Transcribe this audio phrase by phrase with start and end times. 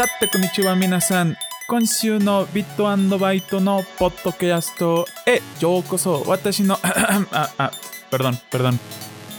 [0.00, 1.36] Sate konnichiwa minasan.
[1.68, 4.80] Konshu no Bitto and Baito no podcast
[5.26, 6.24] e yokoso.
[6.24, 6.78] Watashi no.
[6.82, 7.70] ah, ah,
[8.10, 8.80] perdón, perdón.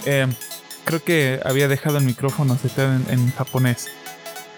[0.06, 0.28] Eh,
[0.86, 3.88] creo que había dejado el micrófono setado en, en japonés.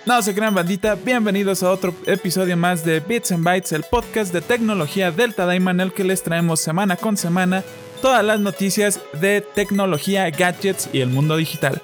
[0.06, 4.34] No se crean bandita, bienvenidos a otro episodio más de Bits and Bytes, el podcast
[4.34, 7.64] de tecnología del Tadaima en el que les traemos semana con semana
[8.02, 11.82] todas las noticias de tecnología, gadgets y el mundo digital.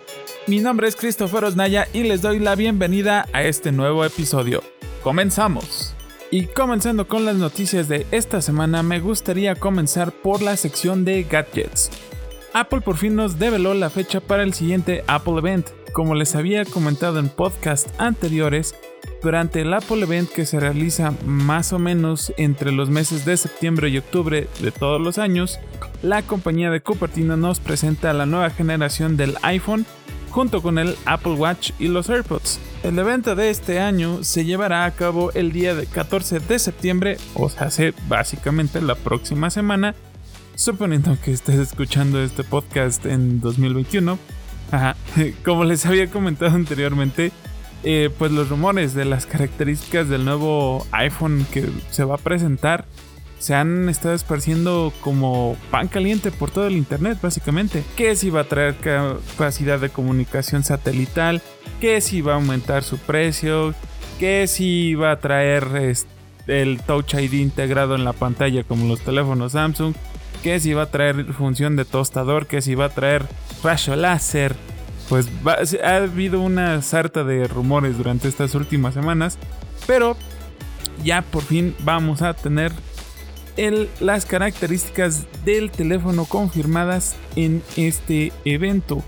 [0.49, 4.63] Mi nombre es Christopher Osnaya y les doy la bienvenida a este nuevo episodio.
[5.03, 5.94] Comenzamos.
[6.31, 11.22] Y comenzando con las noticias de esta semana, me gustaría comenzar por la sección de
[11.22, 11.91] gadgets.
[12.52, 15.67] Apple por fin nos develó la fecha para el siguiente Apple Event.
[15.94, 18.73] Como les había comentado en podcasts anteriores,
[19.22, 23.89] durante el Apple Event que se realiza más o menos entre los meses de septiembre
[23.89, 25.59] y octubre de todos los años,
[26.02, 29.86] la compañía de Cupertino nos presenta la nueva generación del iPhone
[30.30, 32.59] junto con el Apple Watch y los AirPods.
[32.83, 37.49] El evento de este año se llevará a cabo el día 14 de septiembre, o
[37.49, 39.95] sea, hace básicamente la próxima semana,
[40.55, 44.17] suponiendo que estés escuchando este podcast en 2021.
[44.72, 44.95] Ajá.
[45.44, 47.31] Como les había comentado anteriormente,
[47.83, 52.85] eh, pues los rumores de las características del nuevo iPhone que se va a presentar
[53.40, 57.84] se han estado esparciendo como pan caliente por todo el internet, básicamente.
[57.96, 61.42] Que si va a traer capacidad de comunicación satelital,
[61.80, 63.73] que si va a aumentar su precio,
[64.20, 65.96] que si va a traer
[66.48, 69.96] el Touch ID integrado en la pantalla como los teléfonos Samsung,
[70.44, 73.26] que si va a traer función de tostador, que si va a traer
[73.64, 74.56] rayo láser.
[75.08, 75.28] Pues
[75.84, 79.38] ha habido una sarta de rumores durante estas últimas semanas,
[79.88, 80.16] pero
[81.03, 82.72] ya por fin vamos a tener
[84.00, 89.04] las características del teléfono confirmadas en este evento.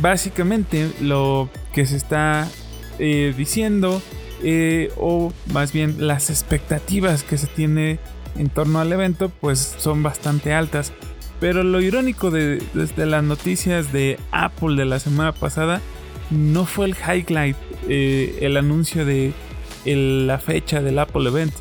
[0.00, 2.46] Básicamente lo que se está
[2.98, 4.02] eh, diciendo,
[4.42, 7.98] eh, o más bien las expectativas que se tiene
[8.36, 10.92] en torno al evento, pues son bastante altas.
[11.40, 15.80] Pero lo irónico de, desde las noticias de Apple de la semana pasada
[16.30, 17.56] no fue el highlight,
[17.88, 19.32] eh, el anuncio de
[19.84, 21.54] la fecha del Apple Event,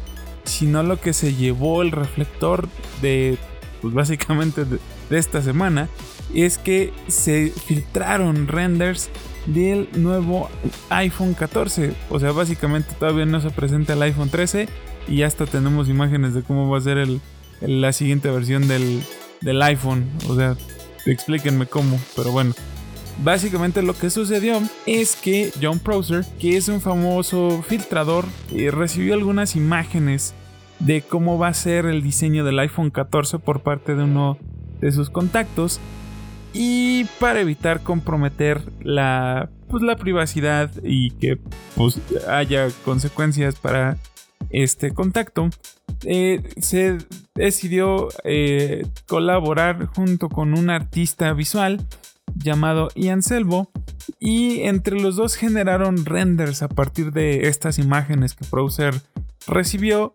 [0.47, 2.67] sino lo que se llevó el reflector
[3.01, 3.37] de,
[3.81, 5.89] pues básicamente de, esta semana,
[6.33, 9.09] es que se filtraron renders
[9.45, 10.49] del nuevo
[10.89, 11.93] iPhone 14.
[12.09, 14.67] O sea, básicamente todavía no se presenta el iPhone 13
[15.07, 17.21] y hasta tenemos imágenes de cómo va a ser el,
[17.61, 19.01] la siguiente versión del,
[19.41, 20.09] del iPhone.
[20.27, 20.57] O sea,
[21.05, 22.53] explíquenme cómo, pero bueno.
[23.23, 29.15] Básicamente lo que sucedió es que John Prosser, que es un famoso filtrador, eh, recibió
[29.15, 30.35] algunas imágenes
[30.79, 34.37] de cómo va a ser el diseño del iPhone 14 por parte de uno
[34.79, 35.79] de sus contactos
[36.53, 41.39] y para evitar comprometer la, pues, la privacidad y que
[41.75, 43.97] pues, haya consecuencias para
[44.51, 45.49] este contacto,
[46.03, 46.99] eh, se
[47.33, 51.85] decidió eh, colaborar junto con un artista visual
[52.37, 53.69] llamado Ian Selvo
[54.19, 58.93] y entre los dos generaron renders a partir de estas imágenes que Browser
[59.47, 60.11] recibió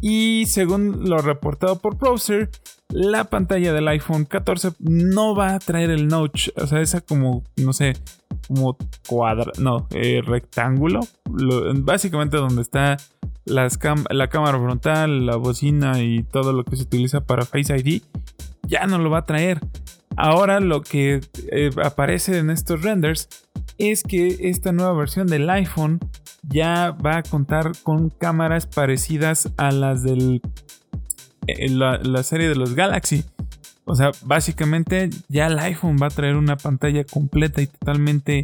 [0.00, 2.50] y según lo reportado por Browser,
[2.90, 7.44] la pantalla del iPhone 14 no va a traer el notch, o sea, esa como,
[7.56, 7.94] no sé,
[8.46, 8.76] como
[9.06, 12.96] cuadra, no, eh, rectángulo, básicamente donde está
[13.44, 18.02] la cámara frontal, la bocina y todo lo que se utiliza para Face ID,
[18.62, 19.60] ya no lo va a traer.
[20.20, 21.20] Ahora lo que
[21.52, 23.28] eh, aparece en estos renders
[23.78, 26.00] es que esta nueva versión del iPhone
[26.42, 30.40] ya va a contar con cámaras parecidas a las de
[31.46, 33.24] eh, la, serie de los Galaxy.
[33.84, 38.42] O sea, básicamente ya el iPhone va a traer una pantalla completa y totalmente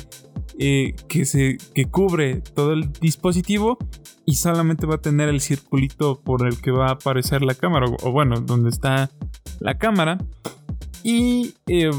[0.60, 3.78] eh, que, se, que cubre todo el dispositivo
[4.24, 7.86] y solamente va a tener el circulito por el que va a aparecer la cámara,
[8.04, 9.10] o, bueno, donde está
[9.58, 10.18] la cámara.
[11.04, 11.90] Y eh,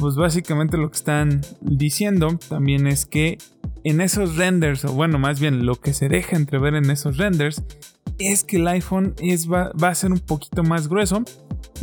[0.00, 3.38] pues básicamente lo que están diciendo también es que
[3.84, 7.62] en esos renders, o bueno, más bien lo que se deja entrever en esos renders,
[8.18, 11.22] es que el iPhone es, va, a ser un poquito más grueso.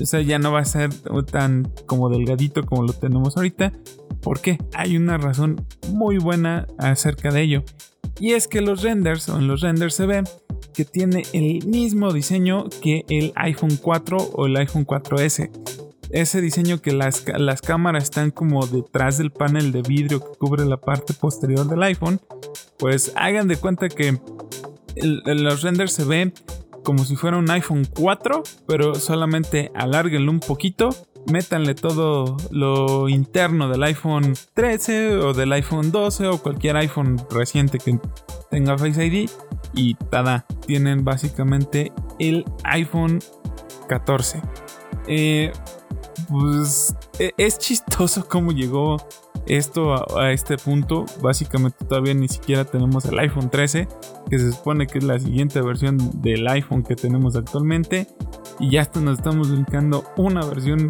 [0.01, 0.89] O sea, ya no va a ser
[1.31, 3.71] tan como delgadito como lo tenemos ahorita.
[4.21, 7.63] Porque hay una razón muy buena acerca de ello.
[8.19, 10.23] Y es que los renders, o en los renders se ve
[10.73, 15.49] que tiene el mismo diseño que el iPhone 4 o el iPhone 4S
[16.15, 20.65] ese diseño que las, las cámaras están como detrás del panel de vidrio que cubre
[20.65, 22.19] la parte posterior del iPhone,
[22.79, 24.19] pues hagan de cuenta que
[24.95, 26.33] los renders se ven
[26.83, 30.89] como si fuera un iPhone 4, pero solamente alárguenlo un poquito
[31.31, 37.79] métanle todo lo interno del iPhone 13 o del iPhone 12 o cualquier iPhone reciente
[37.79, 37.99] que
[38.51, 39.29] tenga Face ID
[39.73, 43.19] y tada, tienen básicamente el iPhone
[43.89, 44.41] 14.
[45.07, 45.51] Eh,
[46.29, 48.97] pues e, es chistoso cómo llegó
[49.47, 51.05] esto a, este punto.
[51.21, 53.87] Básicamente todavía ni siquiera tenemos el iPhone 13,
[54.29, 58.07] que se supone que es la siguiente versión del iPhone que tenemos actualmente.
[58.59, 60.89] Y ya hasta nos estamos brincando una versión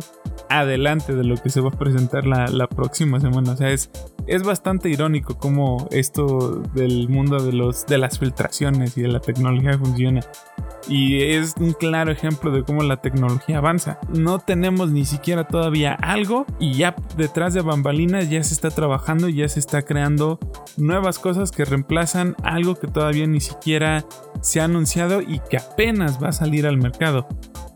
[0.49, 3.53] adelante de lo que se va a presentar la, próxima semana.
[3.53, 3.89] O sea, es,
[4.27, 9.19] es bastante irónico cómo esto del mundo de, los, de las filtraciones y de la
[9.19, 10.21] tecnología funciona.
[10.87, 13.99] Y es un claro ejemplo de cómo la tecnología avanza.
[14.09, 19.29] No tenemos ni siquiera todavía algo y ya detrás de bambalinas ya se está trabajando
[19.29, 20.39] ya se está creando
[20.77, 24.05] nuevas cosas que reemplazan algo que todavía ni siquiera
[24.41, 27.27] se ha anunciado y que apenas va a salir al mercado.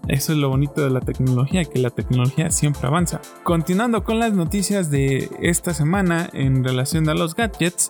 [0.07, 3.21] Eso es lo bonito de la tecnología, que la tecnología siempre avanza.
[3.43, 7.89] Continuando con las noticias de esta semana en relación a los gadgets,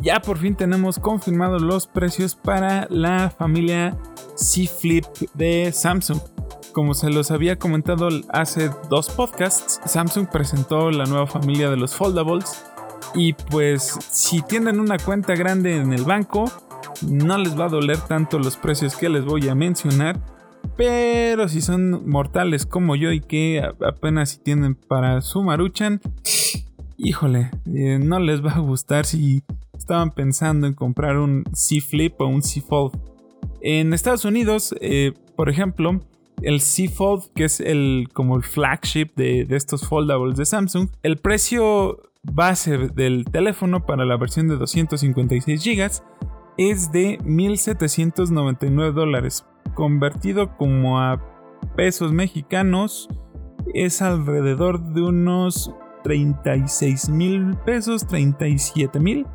[0.00, 3.98] ya por fin tenemos confirmados los precios para la familia
[4.34, 6.20] C Flip de Samsung.
[6.72, 11.94] Como se los había comentado hace dos podcasts, Samsung presentó la nueva familia de los
[11.94, 12.64] foldables
[13.14, 16.50] y pues si tienen una cuenta grande en el banco,
[17.08, 20.20] no les va a doler tanto los precios que les voy a mencionar.
[20.76, 26.00] Pero si son mortales como yo y que apenas tienen para su maruchan,
[26.96, 29.42] híjole, eh, no les va a gustar si
[29.76, 32.98] estaban pensando en comprar un C Flip o un C Fold.
[33.60, 36.00] En Estados Unidos, eh, por ejemplo,
[36.42, 40.88] el C Fold, que es el como el flagship de, de, estos foldables de Samsung,
[41.02, 45.90] el precio base del teléfono para la versión de 256 GB
[46.58, 49.46] es de 1.799 dólares.
[49.74, 51.22] Convertido como a
[51.76, 53.08] pesos mexicanos,
[53.72, 55.74] es alrededor de unos
[56.04, 59.26] 36 mil pesos, 37 mil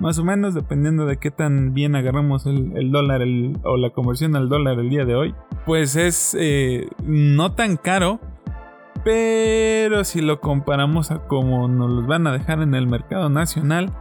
[0.00, 3.22] más o menos, dependiendo de qué tan bien agarramos el, dólar
[3.64, 5.34] o la conversión al dólar el día de hoy,
[5.66, 8.18] pues es eh, no tan caro,
[9.04, 13.92] pero si lo comparamos a cómo nos los van a dejar en el mercado nacional,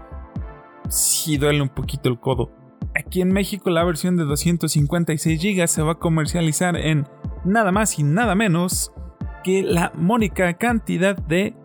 [0.88, 2.50] sí duele un poquito el codo.
[2.99, 7.07] Aquí en México la versión de 256 GB se va a comercializar en
[7.45, 8.91] nada más y nada menos
[9.43, 11.55] que la mónica cantidad de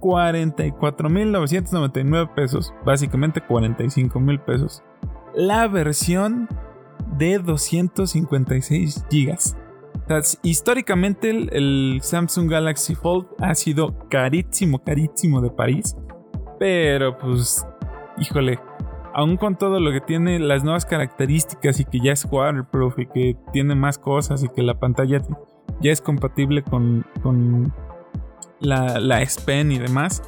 [0.00, 2.72] 44.999 pesos.
[2.84, 4.84] Básicamente 45.000 pesos.
[5.34, 6.48] La versión
[7.18, 9.36] de 256 GB.
[10.42, 15.96] históricamente el, Samsung Galaxy Fold ha sido carísimo, carísimo de París.
[16.60, 17.66] Pero pues,
[18.18, 18.60] híjole,
[19.14, 23.06] aún con todo lo que tiene las nuevas características y que ya es waterproof y
[23.06, 25.22] que tiene más cosas y que la pantalla
[25.80, 27.72] ya es compatible con, con
[28.60, 30.22] la, la Pen y demás,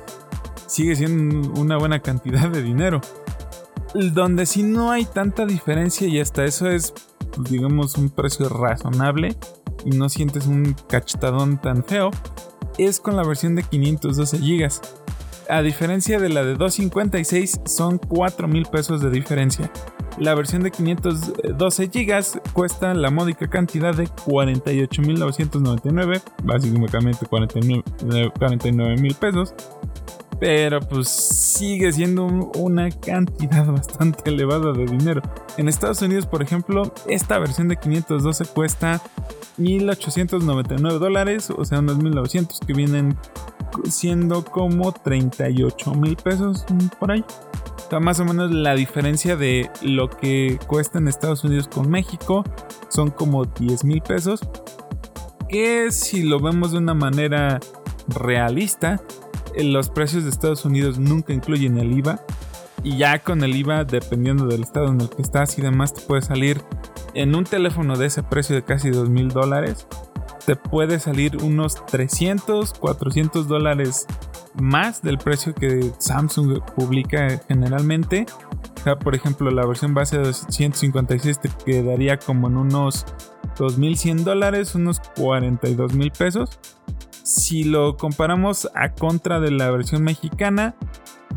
[0.66, 3.00] sigue siendo una buena cantidad de dinero.
[3.94, 6.92] Donde si no hay tanta diferencia y hasta eso es,
[7.34, 9.36] pues, digamos, un precio razonable
[9.84, 12.10] y no sientes un cachetadón tan feo,
[12.78, 14.70] es con la versión de 512 GB.
[15.48, 19.70] A diferencia de la de 256, son 4 mil pesos de diferencia.
[20.18, 29.54] La versión de 512 GB cuesta la módica cantidad de 48.999, básicamente 49 mil pesos.
[30.40, 35.22] Pero pues sigue siendo una cantidad bastante elevada de dinero.
[35.58, 39.00] En Estados Unidos, por ejemplo, esta versión de 512 cuesta
[39.58, 43.16] 1.899 dólares, o sea, unos 1.900 que vienen
[43.88, 46.64] siendo como 38 mil pesos
[46.98, 47.24] por ahí
[48.00, 52.44] más o menos la diferencia de lo que cuesta en Estados Unidos con México
[52.88, 54.40] son como 10 mil pesos.
[55.48, 57.60] Que si lo vemos de una manera
[58.08, 59.00] realista,
[59.56, 62.20] los precios de Estados Unidos nunca incluyen el IVA.
[62.82, 66.02] Y ya con el IVA, dependiendo del estado en el que estás y demás, te
[66.02, 66.62] puede salir
[67.14, 69.86] en un teléfono de ese precio de casi 2 mil dólares.
[70.44, 74.06] Te puede salir unos 300, 400 dólares
[74.54, 78.26] más del precio que Samsung publica generalmente.
[78.86, 83.04] O por ejemplo, la versión base de 156 te quedaría como en unos
[83.56, 86.58] 2.100 dólares, unos 42 mil pesos.
[87.22, 90.76] Si lo comparamos a contra de la versión mexicana,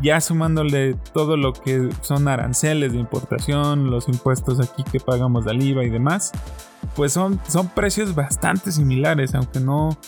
[0.02, 5.62] ya sumándole todo lo que son aranceles de importación, los impuestos aquí que pagamos del
[5.62, 6.32] IVA y demás,
[6.96, 9.98] pues son, son precios bastante similares, aunque no,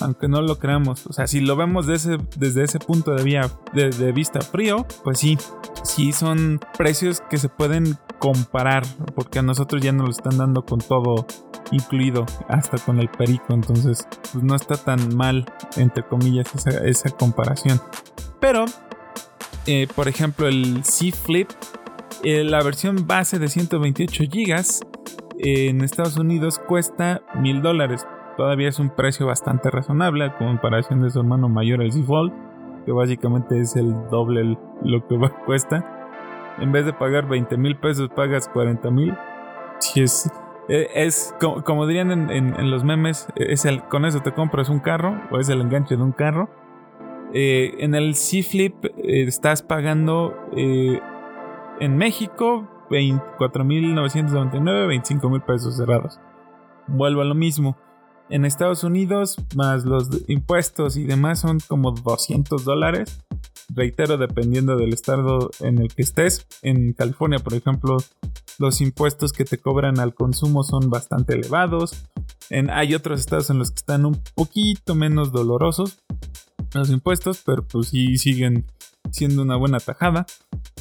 [0.00, 1.06] aunque no lo creamos.
[1.06, 5.38] O sea, si lo vemos desde ese punto de, de, vista frío, pues sí,
[5.84, 10.64] sí son precios que se pueden comparar, porque a nosotros ya nos lo están dando
[10.64, 11.26] con todo
[11.70, 17.80] incluido, hasta con el perico, entonces pues no está tan mal, entre comillas, esa, comparación.
[18.40, 18.66] Pero,
[19.66, 21.48] eh, por ejemplo, el C Flip,
[22.22, 24.64] eh, la versión base de 128 GB
[25.38, 28.06] en Estados Unidos cuesta mil dólares
[28.36, 32.32] todavía es un precio bastante razonable a comparación de su hermano mayor el Fold,
[32.84, 35.92] que básicamente es el doble lo que cuesta.
[36.58, 39.14] En vez de pagar 20 mil pesos, pagas 40 mil.
[39.94, 40.30] es,
[40.68, 45.20] e, es, como, dirían en, los memes, es el, con eso te compras un carro
[45.30, 46.48] o es el enganche de un carro.
[47.38, 50.98] Eh, en el C-Flip eh, estás pagando eh,
[51.80, 56.18] en México 24.999, 25 mil pesos cerrados.
[56.86, 57.76] Vuelvo a lo mismo.
[58.30, 63.22] En Estados Unidos, más los impuestos y demás, son como 200 dólares.
[63.68, 66.46] Reitero, dependiendo del estado en el que estés.
[66.62, 67.98] En California, por ejemplo,
[68.58, 72.02] los impuestos que te cobran al consumo son bastante elevados.
[72.70, 75.98] Hay otros estados en los que están un poquito menos dolorosos
[76.78, 78.64] los impuestos, pero pues sí siguen
[79.10, 80.26] siendo una buena tajada.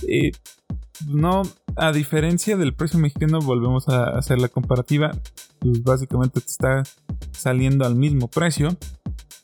[0.07, 0.31] Eh,
[1.07, 1.43] no,
[1.75, 5.11] a diferencia del precio mexicano, volvemos a hacer la comparativa.
[5.59, 6.83] Pues básicamente te está
[7.31, 8.75] saliendo al mismo precio.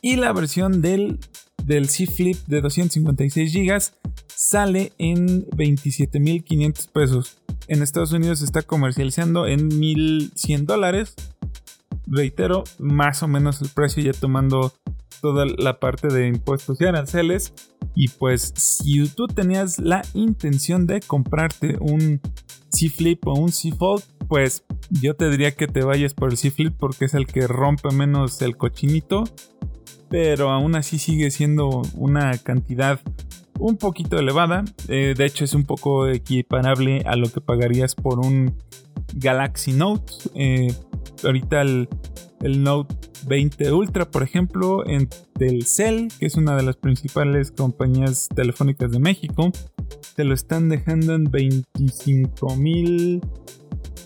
[0.02, 1.20] Y la versión del,
[1.64, 3.82] del C Flip de 256 GB
[4.36, 7.38] sale en 27.500 pesos.
[7.68, 11.16] En Estados Unidos se está comercializando en 1.100 dólares.
[12.14, 14.74] Reitero, más o menos el precio ya tomando
[15.22, 17.54] toda la parte de impuestos y aranceles.
[17.96, 22.20] Y pues si tú tenías la intención de comprarte un
[22.70, 26.38] C Flip o un C Fold, pues yo te diría que te vayas por el
[26.38, 29.24] C Flip porque es el que rompe menos el cochinito.
[30.10, 33.00] Pero aún así sigue siendo una cantidad
[33.58, 34.66] un poquito elevada.
[34.90, 38.58] Eh, de hecho es un poco equiparable a lo que pagarías por un
[39.14, 40.12] Galaxy Note.
[40.36, 40.74] Eh,
[41.24, 41.88] ahorita el,
[42.42, 42.96] el Note
[43.28, 48.98] 20 Ultra, por ejemplo, en Telcel, que es una de las principales compañías telefónicas de
[49.00, 49.52] México,
[50.16, 53.22] te lo están dejando en 25 mil.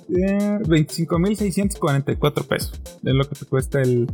[0.08, 2.16] 25.644 eh,
[2.48, 2.80] pesos.
[3.04, 4.08] Es lo que te cuesta el,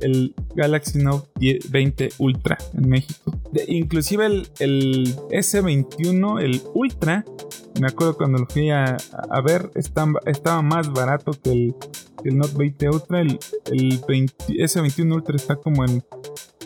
[0.00, 1.28] el Galaxy Note
[1.68, 3.32] 20 Ultra en México.
[3.66, 7.24] inclusive el, el, S21, el Ultra,
[7.80, 8.96] me acuerdo cuando lo fui a,
[9.44, 11.74] ver, estaba, estaba más barato que el
[12.24, 16.02] el Note 20 Ultra, el, el S21 Ultra está como en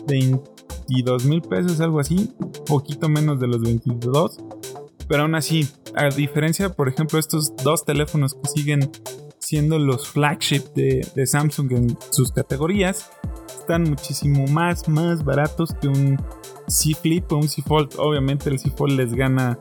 [0.07, 2.33] 22 mil pesos, algo así,
[2.65, 4.37] poquito menos de los 22.
[5.07, 8.91] Pero aún así, a diferencia, por ejemplo, estos dos teléfonos que siguen
[9.51, 13.11] siendo los flagship de, Samsung en sus categorías,
[13.47, 16.17] están muchísimo más, más baratos que un
[16.69, 17.95] C Flip o un C Fold.
[17.97, 19.59] Obviamente el C Fold les gana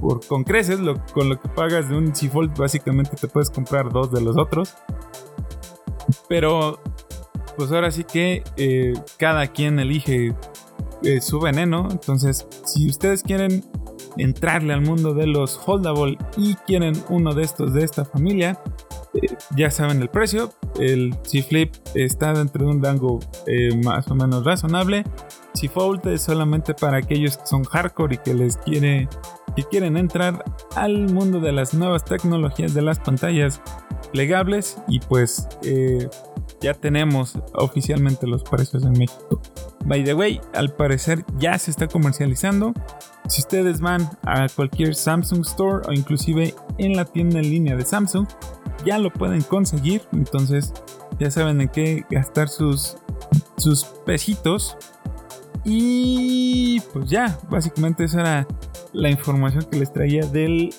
[0.00, 0.80] por, con creces,
[1.12, 4.38] con lo que pagas de un C Fold básicamente te puedes comprar dos de los
[4.38, 4.72] otros.
[6.30, 6.80] Pero,
[7.58, 10.34] pues ahora sí que eh, cada quien elige
[11.02, 11.88] eh, su veneno.
[11.90, 13.62] Entonces, si ustedes quieren
[14.16, 18.58] entrarle al mundo de los foldable y quieren uno de estos de esta familia,
[19.22, 20.52] eh, ya saben el precio.
[20.78, 23.20] El C-Flip está dentro de un rango
[23.82, 25.04] más o menos razonable.
[25.54, 29.08] C-Fold es solamente para aquellos que son hardcore y que les quiere
[29.56, 30.44] que quieren entrar
[30.74, 33.62] al mundo de las nuevas tecnologías de las pantallas
[34.12, 36.08] plegables y pues eh,
[36.60, 39.40] ya tenemos oficialmente los precios en México.
[39.84, 42.72] By the way, al parecer ya se está comercializando.
[43.28, 47.84] Si ustedes van a cualquier Samsung Store o inclusive en la tienda en línea de
[47.84, 48.26] Samsung,
[48.84, 50.02] ya lo pueden conseguir.
[50.12, 50.72] Entonces
[51.18, 52.96] ya saben en qué gastar sus,
[53.56, 54.76] sus pesitos.
[55.64, 58.46] Y pues ya, básicamente esa era
[58.92, 60.70] la información que les traía de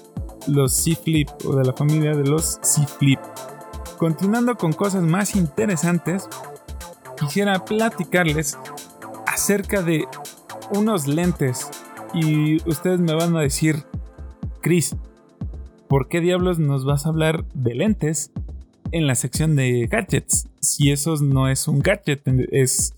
[0.48, 3.20] los C Flip o de la familia de los C Flip.
[3.98, 6.30] Continuando con cosas más interesantes,
[7.20, 8.58] quisiera platicarles
[9.26, 10.06] acerca de
[10.72, 11.70] unos lentes
[12.14, 13.84] y ustedes me van a decir,
[14.62, 14.96] Chris,
[15.88, 18.32] ¿por qué diablos nos vas a hablar de lentes
[18.92, 20.48] en la sección de gadgets?
[20.60, 22.94] Si eso no es un gadget, es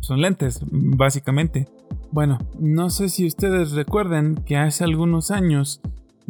[0.00, 1.66] son lentes, básicamente.
[2.12, 5.80] Bueno, no sé si ustedes recuerdan que hace algunos años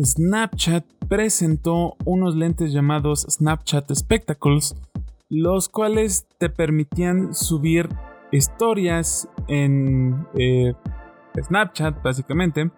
[0.02, 4.74] Snapchat presentó unos lentes llamados Snapchat Spectacles,
[5.28, 7.88] los cuales te permitían subir
[8.32, 10.74] historias en eh,
[11.40, 12.70] Snapchat básicamente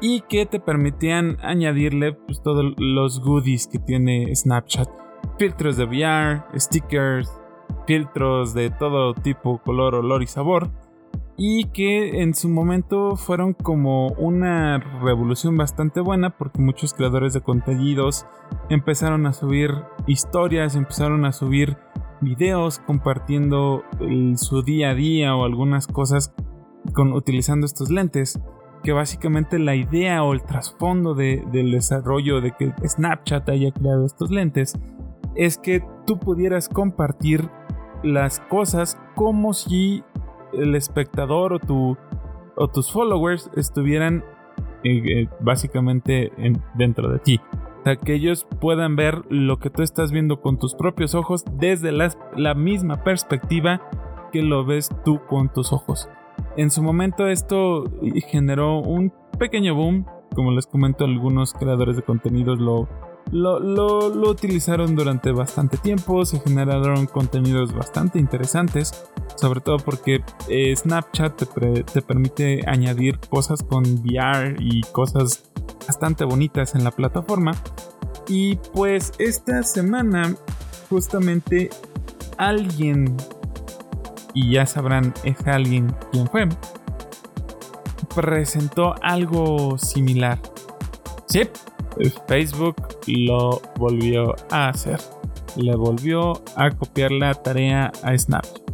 [0.00, 4.88] y que te permitían añadirle pues, todos los goodies que tiene Snapchat.
[5.38, 7.30] Filtros de VR stickers
[7.86, 10.70] filtros de todo tipo, color, olor y sabor
[11.36, 17.42] y que en su momento fueron como una revolución bastante buena porque muchos creadores de
[17.42, 18.26] contenidos
[18.70, 19.70] empezaron a subir
[20.06, 21.76] historias, empezaron a subir
[22.22, 23.84] videos compartiendo
[24.36, 26.34] su día a día o algunas cosas
[26.94, 28.40] con, utilizando estos lentes
[28.82, 34.30] que básicamente la idea o el trasfondo del desarrollo de que Snapchat haya creado estos
[34.30, 34.74] lentes
[35.34, 37.50] es que tú pudieras compartir
[38.02, 40.04] las cosas como si
[40.60, 41.96] el espectador o,
[42.56, 44.24] o tus followers estuvieran
[44.84, 46.32] eh, eh, básicamente
[46.74, 47.40] dentro de ti.
[47.80, 51.44] O sea, que ellos puedan ver lo que tú estás viendo con tus propios ojos
[51.52, 53.80] desde la misma perspectiva
[54.32, 56.08] que lo ves tú con tus ojos.
[56.56, 57.84] En su momento esto
[58.28, 62.88] generó un pequeño boom, como les comento algunos creadores de contenidos lo,
[63.32, 69.04] lo, utilizaron durante bastante tiempo, se generaron contenidos bastante interesantes,
[69.36, 71.42] sobre todo porque eh, Snapchat
[71.92, 75.50] te, permite añadir cosas con VR y cosas
[75.86, 77.52] bastante bonitas en la plataforma.
[78.28, 80.34] Y pues esta semana
[80.88, 81.70] justamente
[82.38, 83.16] alguien,
[84.34, 86.48] y ya sabrán es alguien quién fue,
[88.14, 90.40] presentó algo similar.
[91.26, 91.42] Sí,
[92.26, 92.76] Facebook
[93.06, 95.00] lo volvió a hacer.
[95.56, 98.66] Le volvió a copiar la tarea a Snapchat.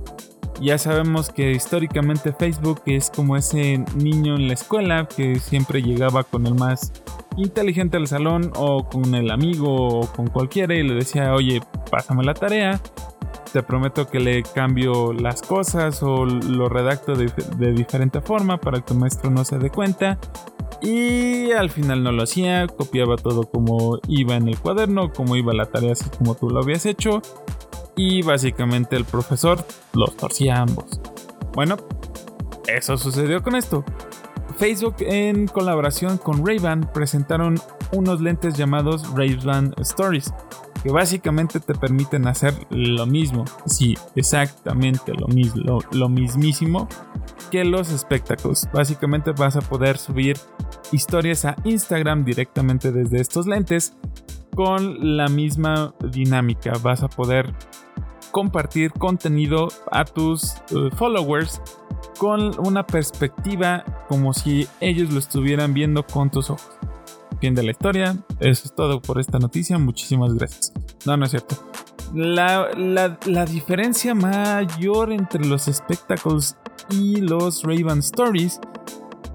[0.61, 6.23] Ya sabemos que históricamente Facebook es como ese niño en la escuela que siempre llegaba
[6.23, 6.93] con el más
[7.37, 11.61] inteligente al salón o con el amigo o con cualquiera y le decía, oye,
[11.91, 12.81] pásame la tarea,
[13.53, 18.95] te prometo que le cambio las cosas o lo redacto de, diferente forma para que
[18.95, 20.19] el maestro no se dé cuenta
[20.83, 25.53] y al final no lo hacía, copiaba todo como iba en el cuaderno, como iba
[25.53, 27.23] la tarea así como tú lo habías hecho.
[27.95, 31.01] Y básicamente el profesor los torcía a ambos.
[31.55, 31.77] Bueno,
[32.67, 33.85] eso sucedió con esto.
[34.59, 37.59] Facebook en colaboración con Ray-Ban presentaron
[37.93, 40.33] unos lentes llamados Ray-Ban Stories,
[40.83, 46.89] que básicamente te permiten hacer lo mismo, sí, exactamente lo mismo, lo, mismísimo
[47.51, 48.69] que los espectáculos.
[48.73, 50.37] Básicamente vas a poder subir
[50.91, 53.95] historias a Instagram directamente desde estos lentes
[54.55, 56.73] con la misma dinámica.
[56.83, 57.55] Vas a poder
[58.33, 61.61] compartir contenido a tus eh, followers
[62.19, 66.71] con una perspectiva como si ellos lo estuvieran viendo con tus ojos.
[67.43, 68.17] De la historia.
[68.39, 69.77] Eso es todo por esta noticia.
[69.77, 70.73] Muchísimas gracias.
[71.05, 71.57] No, no es cierto.
[72.15, 72.69] La,
[73.27, 76.57] la diferencia mayor entre los espectáculos
[76.89, 78.61] y los Raven Stories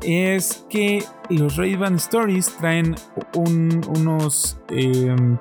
[0.01, 2.95] es que los Ray-Ban Stories traen
[3.33, 5.37] unos em,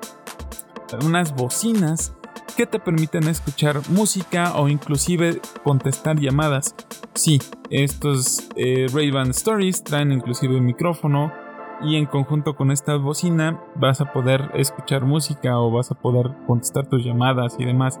[1.05, 2.13] unas bocinas
[2.55, 6.75] que te permiten escuchar música o inclusive contestar llamadas.
[7.13, 8.87] Sí, estos eh,
[9.29, 11.31] Stories traen inclusive un micrófono
[11.81, 16.31] y en conjunto con esta bocina vas a poder escuchar música o vas a poder
[16.47, 17.99] contestar tus llamadas y demás.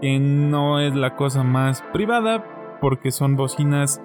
[0.00, 4.00] Que no es la cosa más privada porque son bocinas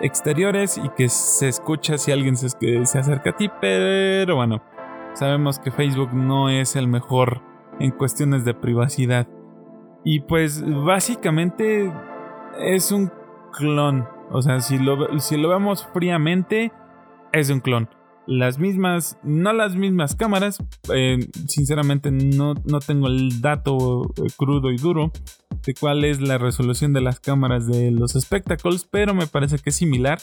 [0.00, 4.62] exteriores y que se escucha si alguien se, se acerca a ti, pero bueno,
[5.14, 7.42] sabemos que Facebook no es el mejor
[7.80, 9.26] en cuestiones de privacidad.
[10.04, 11.92] Y pues básicamente
[12.60, 13.10] es un
[13.52, 14.08] clon.
[14.30, 16.72] O sea, si lo, si lo vemos fríamente,
[17.32, 17.88] es un clon.
[18.28, 20.58] Las mismas, no las mismas cámaras.
[20.94, 25.12] Eh, sinceramente no, no tengo el dato eh, crudo y duro
[25.64, 29.70] de cuál es la resolución de las cámaras de los Spectacles, pero me parece que
[29.70, 30.20] es similar.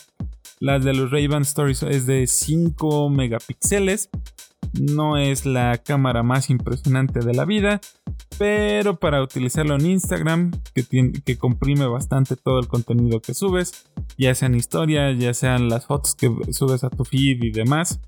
[0.60, 4.12] Las de los Ray-Ban Stories es de 5 megapíxeles.
[4.74, 7.82] No es la cámara más impresionante de la vida,
[8.38, 13.86] pero para utilizarlo en Instagram, que, tiene, que comprime bastante todo el contenido que subes,
[14.18, 18.00] ya sean historias, ya sean las fotos que subes a tu feed y demás.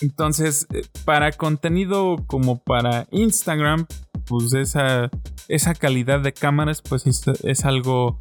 [0.00, 3.86] Entonces, eh, para contenido como para Instagram,
[4.26, 5.10] pues esa,
[5.48, 8.18] esa calidad de cámaras pues es, algo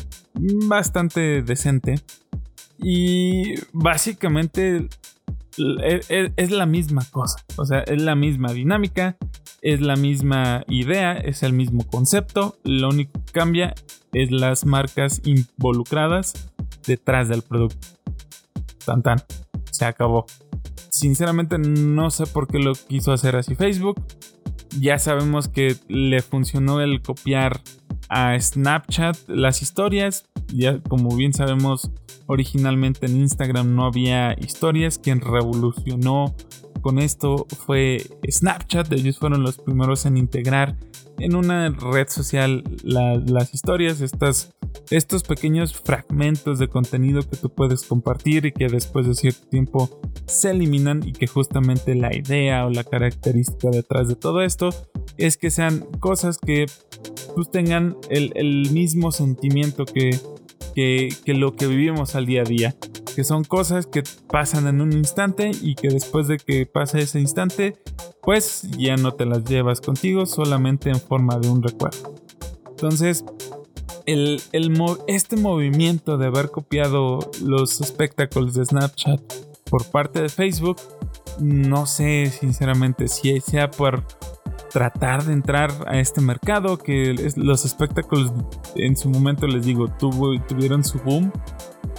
[0.67, 1.95] bastante decente.
[2.79, 4.87] Y básicamente
[5.83, 7.43] es, e, es, la misma cosa.
[7.55, 9.17] O sea, es la misma dinámica,
[9.61, 12.57] es la misma idea, es el mismo concepto.
[12.63, 13.75] Lo único que cambia
[14.13, 16.51] es las marcas involucradas
[16.85, 17.87] detrás del producto.
[18.85, 19.17] Tan tan.
[19.71, 20.25] Se acabó.
[20.89, 24.01] Sinceramente no sé por qué lo quiso hacer así Facebook
[24.79, 27.61] ya sabemos que le funcionó el copiar
[28.09, 30.25] a Snapchat las historias.
[30.53, 31.91] Ya como bien sabemos,
[32.27, 34.97] originalmente en Instagram no había historias.
[34.97, 36.35] Quien revolucionó
[36.81, 38.91] con esto fue Snapchat.
[38.93, 40.77] Ellos fueron los primeros en integrar
[41.19, 44.53] en una red social las historias, estas,
[44.91, 49.99] estos pequeños fragmentos de contenido que tú puedes compartir y que después de cierto tiempo
[50.25, 54.69] se eliminan y que justamente la idea o la característica detrás de todo esto
[55.17, 56.67] es que sean cosas que
[57.35, 60.19] pues, tengan el, mismo sentimiento que,
[60.75, 62.75] que, que lo que vivimos al día a día
[63.17, 67.19] que son cosas que pasan en un instante y que después de que pasa ese
[67.19, 67.75] instante,
[68.21, 72.13] pues ya no te las llevas contigo, solamente en forma de un recuerdo.
[72.69, 73.25] Entonces,
[74.05, 74.39] el,
[75.07, 79.19] este movimiento de haber copiado los espectáculos de Snapchat
[79.67, 80.77] por parte de Facebook,
[81.39, 84.03] no sé sinceramente si sea por
[84.69, 88.31] tratar de entrar a este mercado, que los espectáculos
[88.75, 91.31] en su momento les digo, tuvo, tuvieron su boom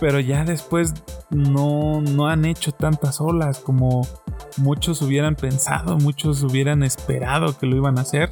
[0.01, 0.95] pero ya después
[1.31, 4.07] no, no han hecho tantas olas como
[4.57, 8.31] muchos hubieran pensado, muchos hubieran esperado que lo iban a hacer.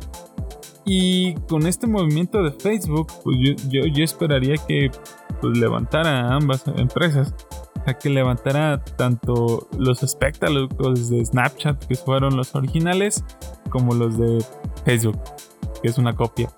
[0.85, 4.91] Y con este movimiento de Facebook, pues yo, yo, esperaría que
[5.41, 7.35] pues, levantara ambas empresas.
[7.87, 13.25] a que levantara tanto los espectáculos de Snapchat, que fueron los originales,
[13.77, 14.43] como los de
[14.87, 15.19] Facebook,
[15.83, 16.49] que es una copia.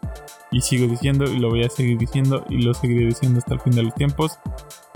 [0.52, 3.61] Y sigo diciendo, y lo voy a seguir diciendo, y lo seguiré diciendo hasta el
[3.61, 4.38] fin de los tiempos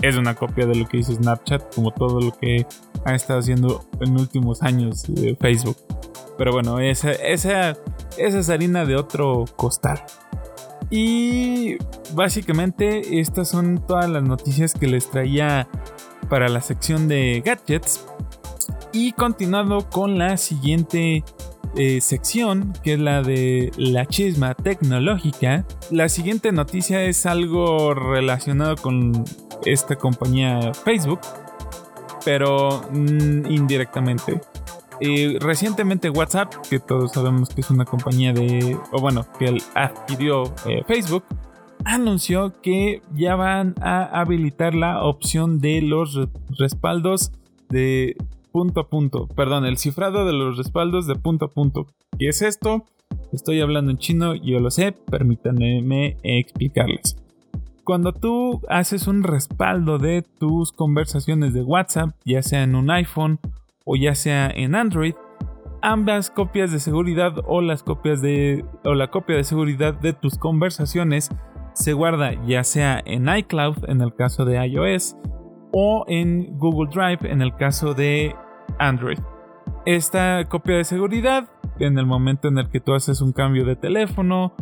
[0.01, 2.65] es una copia de lo que hizo Snapchat, como todo lo que
[3.05, 5.77] ha estado haciendo en últimos años de Facebook.
[6.37, 7.77] Pero bueno, esa, esa,
[8.17, 10.03] esa es harina de otro costal.
[10.89, 11.77] Y
[12.13, 15.67] básicamente estas son todas las noticias que les traía
[16.29, 18.05] para la sección de gadgets.
[18.91, 21.23] Y continuando con la siguiente
[21.75, 25.65] eh, sección, que es la de la chisma tecnológica.
[25.91, 29.25] La siguiente noticia es algo relacionado con
[29.65, 31.19] esta compañía Facebook,
[32.25, 34.41] pero mm, indirectamente.
[35.39, 40.83] recientemente WhatsApp, que todos sabemos que es una compañía de, o bueno, que adquirió eh,
[40.87, 41.25] Facebook,
[41.85, 46.17] anunció que ya van a habilitar la opción de los
[46.57, 47.31] respaldos
[47.69, 48.15] de
[48.53, 51.87] punto a punto, perdón, el cifrado de los respaldos de punto a punto.
[52.19, 52.85] ¿Qué es esto?
[53.33, 57.17] Estoy hablando en chino, yo lo sé, permítanme explicarles.
[57.83, 63.39] Cuando tú haces un respaldo de tus conversaciones de WhatsApp, ya sea en un iPhone
[63.85, 65.15] o ya sea en Android,
[65.81, 70.37] ambas copias de seguridad o las copias de o la copia de seguridad de tus
[70.37, 71.29] conversaciones
[71.73, 75.17] se guarda ya sea en iCloud en el caso de iOS
[75.73, 78.33] o en Google Drive en el caso de
[78.79, 79.19] Android.
[79.85, 81.49] Esta copia de seguridad
[81.79, 84.53] en el momento en el que tú haces un cambio de teléfono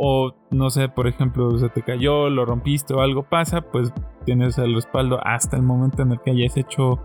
[0.00, 3.92] o no sé, por ejemplo, se te cayó, lo rompiste o algo pasa, pues
[4.24, 7.00] tienes el respaldo hasta el momento en el que hayas hecho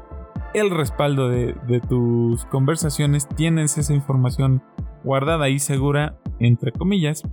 [0.54, 1.56] el respaldo de,
[1.90, 4.62] tus conversaciones, tienes esa información
[5.04, 7.24] guardada y segura, entre comillas.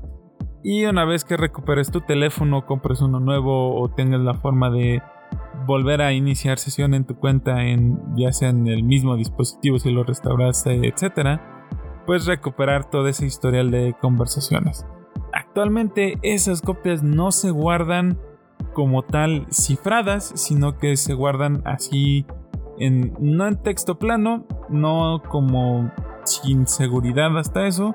[0.63, 5.03] Y una vez que recuperes tu teléfono, compres uno nuevo o tengas la forma de
[5.71, 9.93] volver a iniciar sesión en tu cuenta, en, ya sea en el mismo dispositivo si
[9.93, 11.65] lo restauraste, etcétera,
[12.07, 14.85] puedes recuperar todo ese historial de conversaciones.
[15.33, 18.19] Actualmente esas copias no se guardan
[18.75, 22.27] como tal cifradas, sino que se guardan así
[22.81, 25.93] en no en texto plano, no como
[26.25, 27.93] sin seguridad hasta eso,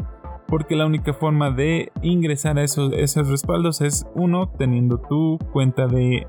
[0.47, 5.87] porque la única forma de ingresar a esos, esos respaldos es uno teniendo tu cuenta
[5.87, 6.25] de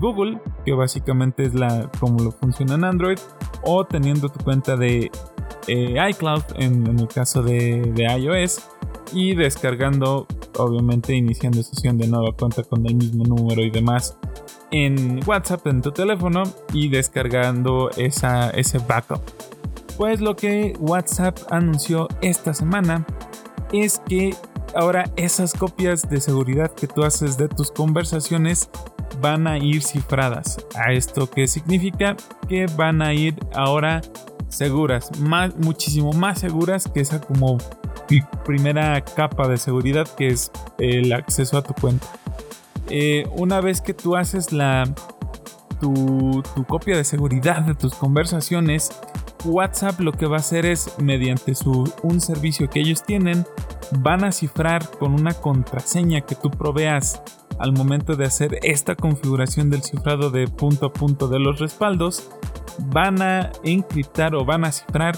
[0.00, 3.18] Google, que básicamente es la como lo funciona en Android,
[3.62, 5.10] o teniendo tu cuenta de
[5.66, 8.60] eh, iCloud en, el caso de, de iOS
[9.12, 10.26] y descargando,
[10.58, 14.16] obviamente iniciando sesión de nueva cuenta con el mismo número y demás
[14.70, 16.42] en WhatsApp en tu teléfono
[16.72, 19.20] y descargando esa, ese backup.
[19.96, 23.06] Pues lo que WhatsApp anunció esta semana
[23.72, 24.34] es que
[24.74, 28.68] ahora esas copias de seguridad que tú haces de tus conversaciones
[29.20, 30.58] van a ir cifradas.
[30.74, 32.16] ¿A esto qué significa?
[32.48, 34.00] Que van a ir ahora
[34.48, 37.58] seguras, más, muchísimo más seguras que esa como
[38.44, 42.06] primera capa de seguridad que es el acceso a tu cuenta.
[42.90, 44.84] Eh, una vez que tú haces la
[45.80, 48.90] tu, copia de seguridad de tus conversaciones,
[49.44, 53.46] WhatsApp lo que va a hacer es mediante su, un servicio que ellos tienen,
[53.98, 57.22] van a cifrar con una contraseña que tú proveas
[57.58, 62.28] al momento de hacer esta configuración del cifrado de punto a punto de los respaldos,
[62.78, 65.16] van a encriptar o van a cifrar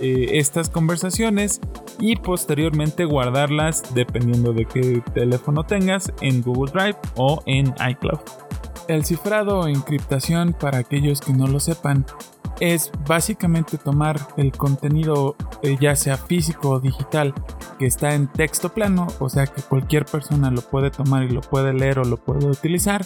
[0.00, 1.60] eh, estas conversaciones
[2.00, 8.20] y posteriormente guardarlas dependiendo de qué teléfono tengas en Google Drive o en iCloud.
[8.88, 12.04] El cifrado o encriptación, para aquellos que no lo sepan,
[12.62, 17.34] es básicamente tomar el contenido, eh, ya sea físico o digital,
[17.76, 21.40] que está en texto plano, o sea que cualquier persona lo puede tomar y lo
[21.40, 23.04] puede leer o lo puede utilizar,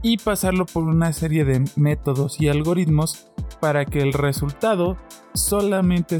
[0.00, 4.96] y pasarlo por una serie de métodos y algoritmos para que el resultado
[5.34, 6.18] solamente,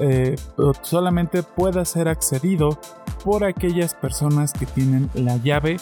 [0.00, 0.34] eh,
[0.82, 2.80] solamente pueda ser accedido
[3.24, 5.76] por aquellas personas que tienen la llave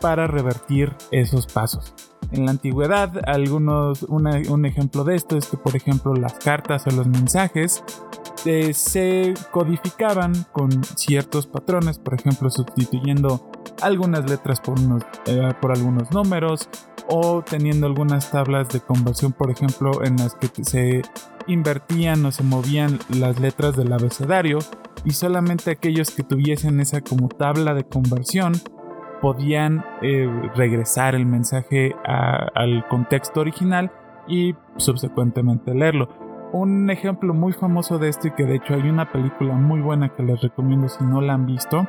[0.00, 1.92] para revertir esos pasos.
[2.32, 6.90] En la antigüedad, algunos, un ejemplo de esto es que, por ejemplo, las cartas o
[6.90, 7.84] los mensajes
[8.46, 15.72] eh, se codificaban con ciertos patrones, por ejemplo, sustituyendo algunas letras por, unos, eh, por
[15.72, 16.68] algunos números
[17.08, 21.02] o teniendo algunas tablas de conversión, por ejemplo, en las que se
[21.46, 24.58] invertían o se movían las letras del abecedario
[25.04, 28.54] y solamente aquellos que tuviesen esa como tabla de conversión
[29.24, 33.90] podían eh, regresar el mensaje al contexto original
[34.28, 36.10] y subsecuentemente leerlo.
[36.52, 40.10] Un ejemplo muy famoso de esto y que de hecho hay una película muy buena
[40.10, 41.88] que les recomiendo si no la han visto,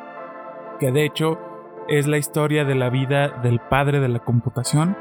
[0.80, 1.38] que de hecho
[1.90, 4.96] es la historia de la vida del padre de la computación,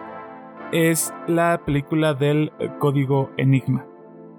[0.72, 3.86] es la película del código Enigma.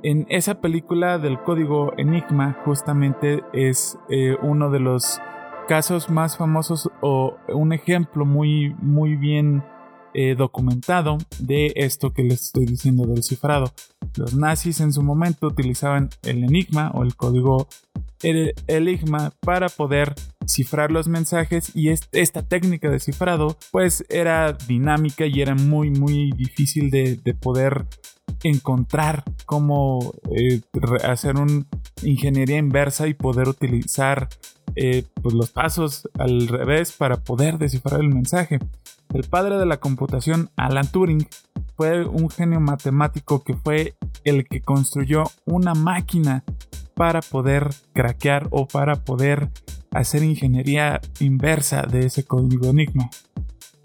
[0.04, 5.22] En esa película del código Enigma justamente es eh, uno de los
[5.68, 9.64] casos más famosos o un ejemplo muy, muy bien
[10.14, 13.74] eh, documentado de esto que les estoy diciendo del cifrado.
[14.16, 17.68] Los nazis en su momento utilizaban el enigma o el código
[18.68, 20.16] enigma para poder
[20.48, 26.32] cifrar los mensajes y esta técnica de cifrado pues era dinámica y era muy muy
[26.32, 27.86] difícil de, poder
[28.44, 30.62] encontrar cómo eh,
[31.04, 31.66] hacer una
[32.04, 34.30] ingeniería inversa y poder utilizar
[34.76, 38.60] eh, pues los pasos al revés para poder descifrar el mensaje.
[39.14, 41.28] El padre de la computación, Alan Turing,
[41.78, 46.44] fue un genio matemático que fue el que construyó una máquina
[46.94, 49.50] para poder craquear o para poder
[49.92, 53.10] hacer ingeniería inversa de ese código Enigma.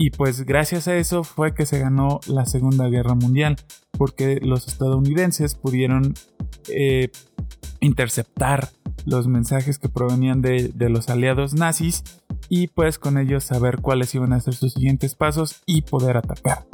[0.03, 3.57] Y pues gracias a eso fue que se ganó la Segunda Guerra Mundial,
[3.99, 6.15] porque los estadounidenses pudieron
[6.69, 7.11] eh,
[7.81, 8.71] interceptar
[9.05, 12.03] los mensajes que provenían de, los aliados nazis
[12.49, 16.67] y pues con ellos saber cuáles iban a ser sus siguientes pasos y poder atacar.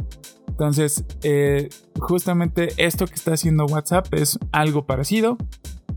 [0.47, 5.37] Entonces, eh, justamente esto que está haciendo WhatsApp es algo parecido.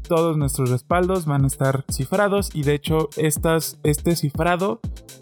[0.10, 4.80] Todos nuestros respaldos van a estar cifrados y de hecho este cifrado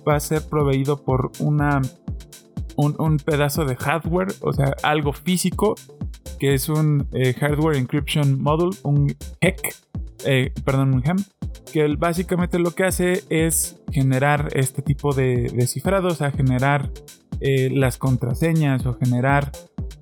[0.07, 1.81] va a ser proveído por una,
[2.77, 5.75] un, pedazo de hardware, o sea, algo físico,
[6.39, 9.75] que es un eh, Hardware Encryption Module, un HEC,
[10.23, 11.17] eh, perdón, un HEM,
[11.73, 16.93] que básicamente lo que hace es generar este tipo de, cifrados, o sea, generar
[17.41, 19.51] eh, las contraseñas o generar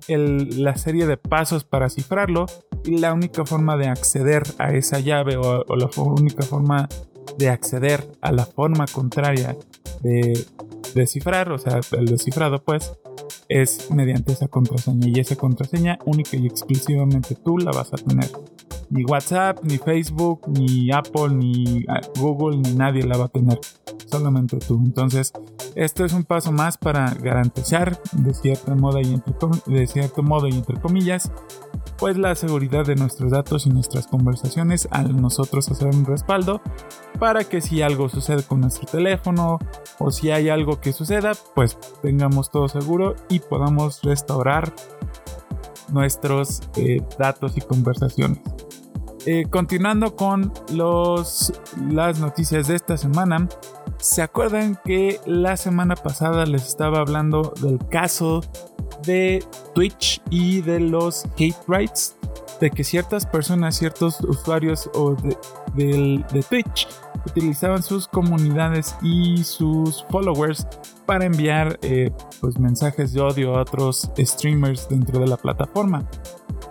[0.06, 2.46] la serie de pasos para cifrarlo
[2.86, 6.88] y la única forma de acceder a esa llave o, la única forma
[7.36, 9.56] de acceder a la forma contraria
[10.02, 10.46] de
[10.94, 12.94] descifrar, o sea, el descifrado pues,
[13.48, 18.30] es mediante esa contraseña y esa contraseña única y exclusivamente tú la vas a tener
[18.88, 23.58] ni WhatsApp, ni Facebook, ni Apple, ni ah, Google, ni nadie la va a tener.
[24.06, 24.80] Solamente tú.
[24.84, 25.32] Entonces,
[25.74, 29.34] esto es un paso más para garantizar, de cierto modo y entre,
[29.66, 31.30] de cierto modo y entre comillas,
[31.98, 36.60] pues la seguridad de nuestros datos y nuestras conversaciones al nosotros hacer un respaldo
[37.18, 39.58] para que si algo sucede con nuestro teléfono
[39.98, 44.72] o si hay algo que suceda, pues tengamos todo seguro y podamos restaurar
[45.88, 48.40] nuestros eh, datos y conversaciones.
[49.24, 51.52] Eh, continuando con los,
[51.90, 53.48] las noticias de esta semana,
[53.98, 58.40] ¿se acuerdan que la semana pasada les estaba hablando del caso
[59.04, 62.16] de Twitch y de los hate rights?
[62.60, 66.88] De que ciertas personas, ciertos usuarios o de, de Twitch
[67.26, 70.66] utilizaban sus comunidades y sus followers
[71.04, 76.08] para enviar eh, pues, mensajes de odio a otros streamers dentro de la plataforma.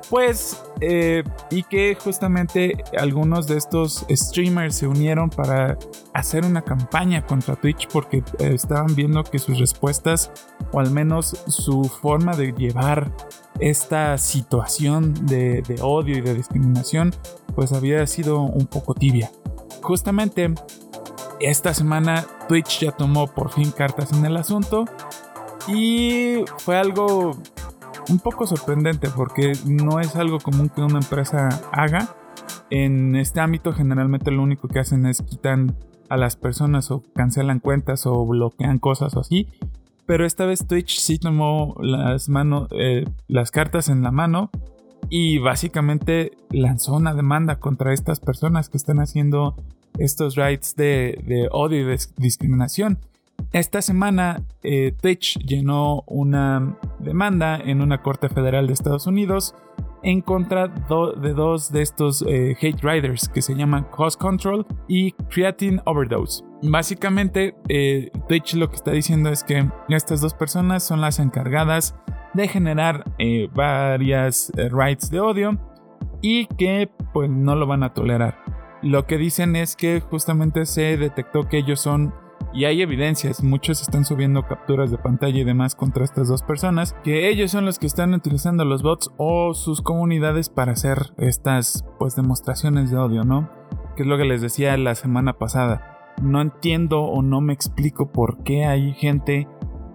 [0.10, 5.78] Pues, eh, y que justamente algunos de estos streamers se unieron para
[6.13, 10.32] hacer una campaña contra Twitch porque eh, estaban viendo que sus respuestas,
[10.72, 13.12] o al menos su forma de llevar
[13.60, 17.13] esta situación de, de odio y de discriminación,
[17.56, 19.32] pues había sido un poco tibia.
[19.82, 20.54] Justamente
[21.39, 24.86] esta semana Twitch ya tomó por fin cartas en el asunto
[25.68, 27.38] y fue algo
[28.10, 32.15] un poco sorprendente porque no es algo común que una empresa haga.
[32.70, 35.76] En este ámbito generalmente lo único que hacen es quitan
[36.10, 39.48] a las personas o cancelan cuentas o bloquean cosas o así.
[40.06, 44.52] Pero esta vez Twitch sí tomó las, manos, eh, las cartas en la mano
[45.10, 49.56] y básicamente lanzó una demanda contra estas personas que están haciendo
[49.98, 53.00] estos rights de, odio y discriminación.
[53.52, 59.56] Esta semana eh, Twitch llenó una demanda en una corte federal de Estados Unidos
[60.06, 65.12] en contra de dos de estos eh, hate riders que se llaman Cost Control y
[65.30, 66.43] Creatine Overdose.
[66.62, 71.95] Básicamente, eh, Twitch lo que está diciendo es que estas dos personas son las encargadas
[72.36, 75.60] de generar eh, varias rights de odio
[76.21, 78.43] y que pues no lo van a tolerar.
[78.84, 82.13] Lo que dicen es que justamente se detectó que ellos son
[82.56, 86.96] y hay evidencias, muchos están subiendo capturas de pantalla y demás contra estas dos personas,
[87.04, 91.86] que ellos son los que están utilizando los bots o sus comunidades para hacer estas
[92.00, 93.50] pues demostraciones de odio, ¿no?
[93.98, 96.13] Que es lo que les decía la semana pasada.
[96.22, 99.50] No entiendo o no me explico por qué hay gente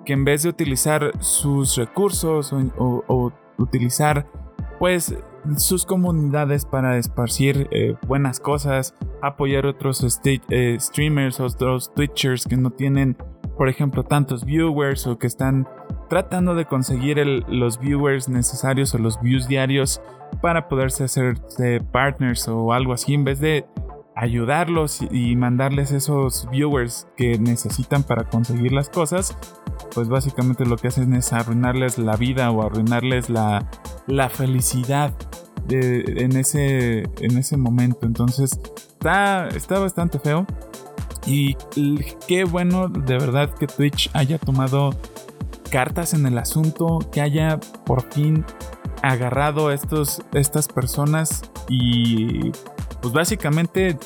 [0.04, 4.26] que en vez de utilizar sus recursos o, utilizar
[4.78, 5.14] pues
[5.56, 12.70] sus comunidades para esparcir eh, buenas cosas, apoyar otros eh, streamers, otros twitchers que no
[12.70, 13.16] tienen,
[13.56, 15.68] por ejemplo, tantos viewers o que están
[16.08, 20.00] tratando de conseguir los viewers necesarios o los views diarios
[20.40, 21.36] para poderse hacer
[21.92, 23.66] partners o algo así, en vez de
[24.20, 29.34] ayudarlos y mandarles esos viewers que necesitan para conseguir las cosas,
[29.94, 33.66] pues básicamente lo que hacen es arruinarles la vida o arruinarles la,
[34.06, 35.14] la felicidad
[35.70, 38.06] en, ese, en ese momento.
[38.06, 38.60] Entonces
[38.92, 40.46] está, está bastante feo.
[41.24, 41.54] Y
[42.28, 44.90] qué bueno de verdad que Twitch haya tomado
[45.70, 48.44] cartas en el asunto, que haya por fin
[49.02, 52.52] agarrado a estas personas y
[53.00, 53.98] pues básicamente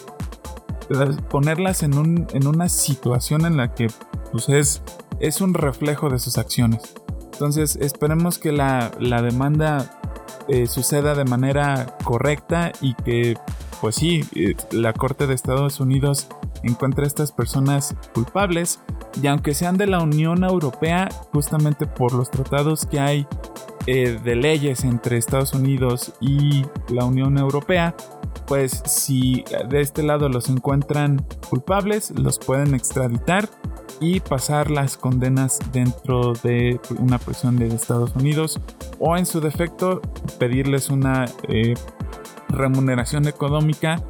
[1.31, 3.89] ponerlas en, un, en una situación en la que
[4.33, 6.95] pues es, un reflejo de sus acciones.
[7.33, 10.01] Entonces esperemos que la, la demanda
[10.49, 13.37] eh, suceda de manera correcta y que,
[13.81, 16.29] pues sí, eh, la Corte de Estados Unidos
[16.63, 18.81] encuentre a estas personas culpables
[19.23, 23.27] y aunque sean de la Unión Europea, justamente por los tratados que hay
[23.87, 27.95] eh, de leyes entre Estados Unidos y la Unión Europea,
[28.47, 33.49] pues si de este lado los encuentran culpables, los pueden extraditar
[34.01, 38.61] y pasar las condenas dentro de una prisión de Estados Unidos
[38.99, 40.01] o en su defecto
[40.39, 41.75] pedirles una eh,
[42.49, 44.03] remuneración económica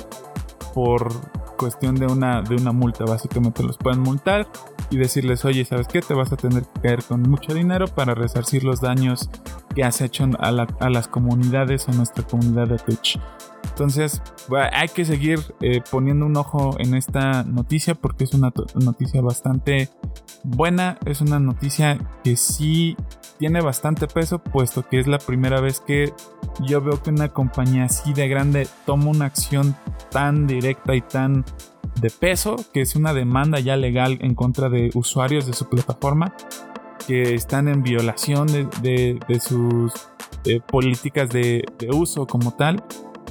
[0.74, 1.08] por
[1.56, 3.04] cuestión de una, de una multa.
[3.04, 4.46] Básicamente los pueden multar
[4.90, 6.00] y decirles, oye, ¿sabes qué?
[6.00, 9.30] Te vas a tener que caer con mucho dinero para resarcir los daños
[9.74, 13.18] que has hecho a, a las comunidades o nuestra comunidad de Twitch.
[13.74, 14.22] Entonces,
[14.72, 19.88] hay que seguir eh, poniendo un ojo en esta noticia porque es una noticia bastante
[20.44, 20.96] buena.
[21.06, 22.96] Es una noticia que sí
[23.37, 26.12] tiene bastante peso, puesto que es la primera vez que
[26.60, 29.74] yo veo que una compañía así de grande toma una acción
[30.12, 31.44] tan directa y tan
[32.00, 36.32] de peso, que es una demanda ya legal en contra de usuarios de su plataforma
[37.08, 39.92] que están en violación de, sus
[40.44, 42.80] eh, políticas de uso como tal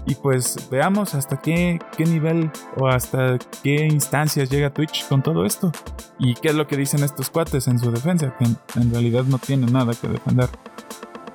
[0.06, 5.46] y pues veamos hasta qué, qué nivel o hasta qué instancias llega Twitch con todo
[5.46, 5.72] esto.
[6.20, 8.46] Y qué es lo que dicen estos cuates en su defensa, que
[8.80, 10.50] en, realidad no tienen nada que defender.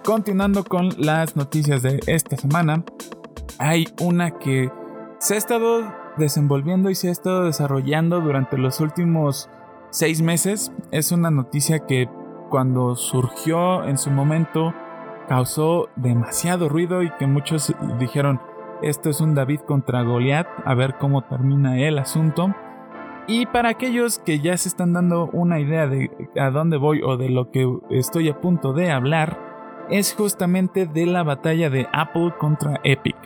[0.05, 2.85] Continuando con las noticias de esta semana,
[3.59, 4.71] hay una que
[5.18, 9.49] se ha estado desenvolviendo y se ha estado desarrollando durante los últimos
[9.90, 10.73] seis meses.
[10.90, 12.09] Es una noticia que
[12.51, 14.75] cuando surgió en su momento
[15.29, 18.40] causó demasiado ruido y que muchos dijeron,
[18.83, 22.55] esto es un David contra Goliat, a ver cómo termina el asunto.
[23.27, 27.17] Y para aquellos que ya se están dando una idea de a dónde voy o
[27.17, 29.38] de lo que estoy a punto de hablar,
[29.91, 33.17] es justamente de la batalla de Apple contra Epic.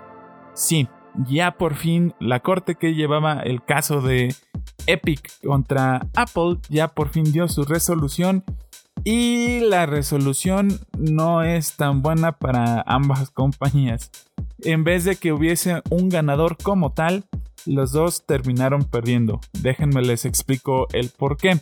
[0.55, 4.35] Sí, ya por fin la corte que llevaba el caso de
[4.87, 8.45] Epic contra Apple ya por fin dio su resolución
[9.05, 14.11] y la resolución no es tan buena para ambas compañías
[14.64, 17.25] en vez de que hubiese un ganador como tal,
[17.66, 19.40] los dos terminaron perdiendo.
[19.61, 21.61] Déjenme les explico el por qué.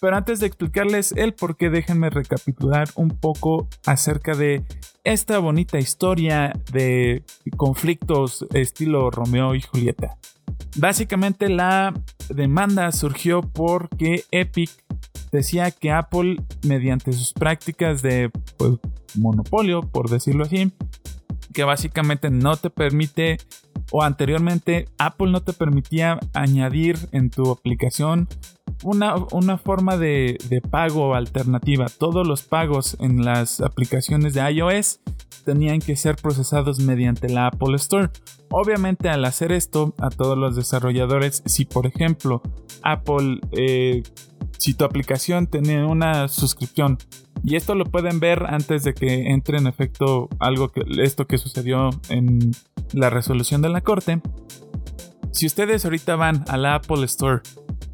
[0.00, 4.64] Pero antes de explicarles el por qué, déjenme recapitular un poco acerca de
[5.04, 7.22] esta bonita historia de
[7.56, 10.16] conflictos estilo Romeo y Julieta.
[10.76, 11.94] Básicamente la
[12.28, 14.70] demanda surgió porque Epic
[15.30, 16.36] decía que Apple,
[16.66, 18.72] mediante sus prácticas de pues,
[19.14, 20.72] monopolio, por decirlo así,
[21.52, 23.38] que básicamente no te permite
[23.90, 28.28] o anteriormente Apple no te permitía añadir en tu aplicación
[28.82, 31.86] una, una forma de, de, pago alternativa.
[31.86, 35.00] Todos los pagos en las aplicaciones de iOS
[35.44, 38.10] tenían que ser procesados mediante la Apple Store.
[38.50, 42.42] Obviamente al hacer esto a todos los desarrolladores, si por ejemplo
[42.82, 44.02] Apple, eh,
[44.58, 46.98] si tu aplicación tiene una suscripción,
[47.44, 51.38] y esto lo pueden ver antes de que entre en efecto algo que esto que
[51.38, 52.52] sucedió en
[52.92, 54.20] la resolución de la corte.
[55.32, 57.40] Si ustedes ahorita van a la Apple Store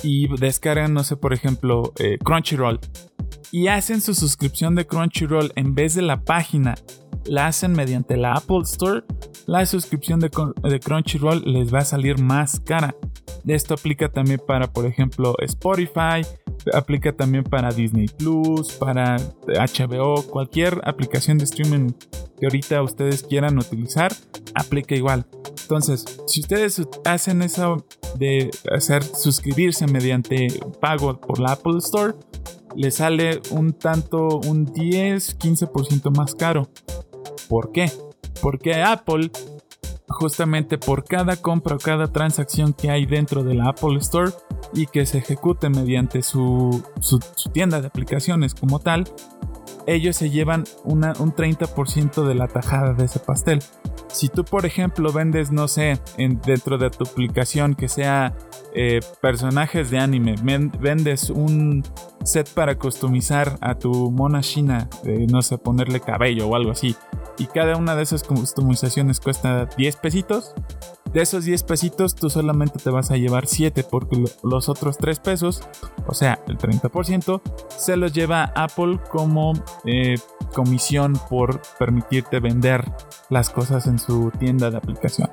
[0.03, 2.81] y descargan, no sé, por ejemplo, eh, Crunchyroll
[3.51, 6.75] y hacen su suscripción de Crunchyroll en vez de la página,
[7.25, 9.05] la hacen mediante la Apple Store,
[9.47, 12.95] la suscripción de, Crunchyroll les va a salir más cara.
[13.47, 16.27] Esto aplica también para, por ejemplo, Spotify,
[16.75, 21.93] aplica también para Disney Plus, para HBO, cualquier aplicación de streaming
[22.39, 24.13] que ahorita ustedes quieran utilizar,
[24.55, 25.27] aplica igual.
[25.63, 27.87] Entonces, si ustedes hacen eso
[28.19, 30.49] de hacer suscribirse mediante
[30.81, 32.15] pago por la Apple Store,
[32.79, 36.69] les sale un tanto, un 10, 15% más caro.
[37.49, 37.91] ¿Por qué?
[38.41, 39.33] Porque Apple
[40.09, 44.31] justamente por cada compra o cada transacción que hay dentro de la Apple Store
[44.73, 46.83] y que se ejecute mediante su,
[47.53, 49.05] tienda de aplicaciones como tal,
[49.89, 53.59] ellos se llevan un 30% de la tajada de ese pastel.
[54.11, 58.35] Si tú, por ejemplo, vendes, no sé, dentro de tu aplicación que sea
[58.75, 60.35] eh, personajes de anime,
[60.81, 61.85] vendes un
[62.25, 64.89] set para customizar a tu mona china,
[65.31, 66.97] no sé, ponerle cabello o algo así,
[67.39, 70.55] y cada una de esas customizaciones cuesta 10 pesitos,
[71.13, 75.21] de esos 10 pesitos tú solamente te vas a llevar 7 porque los otros 3
[75.21, 75.63] pesos,
[76.07, 79.55] o sea, el 30%, se los lleva Apple como
[79.85, 80.17] eh,
[80.55, 82.85] comisión por permitirte vender
[83.31, 85.29] las cosas en su tienda de aplicación.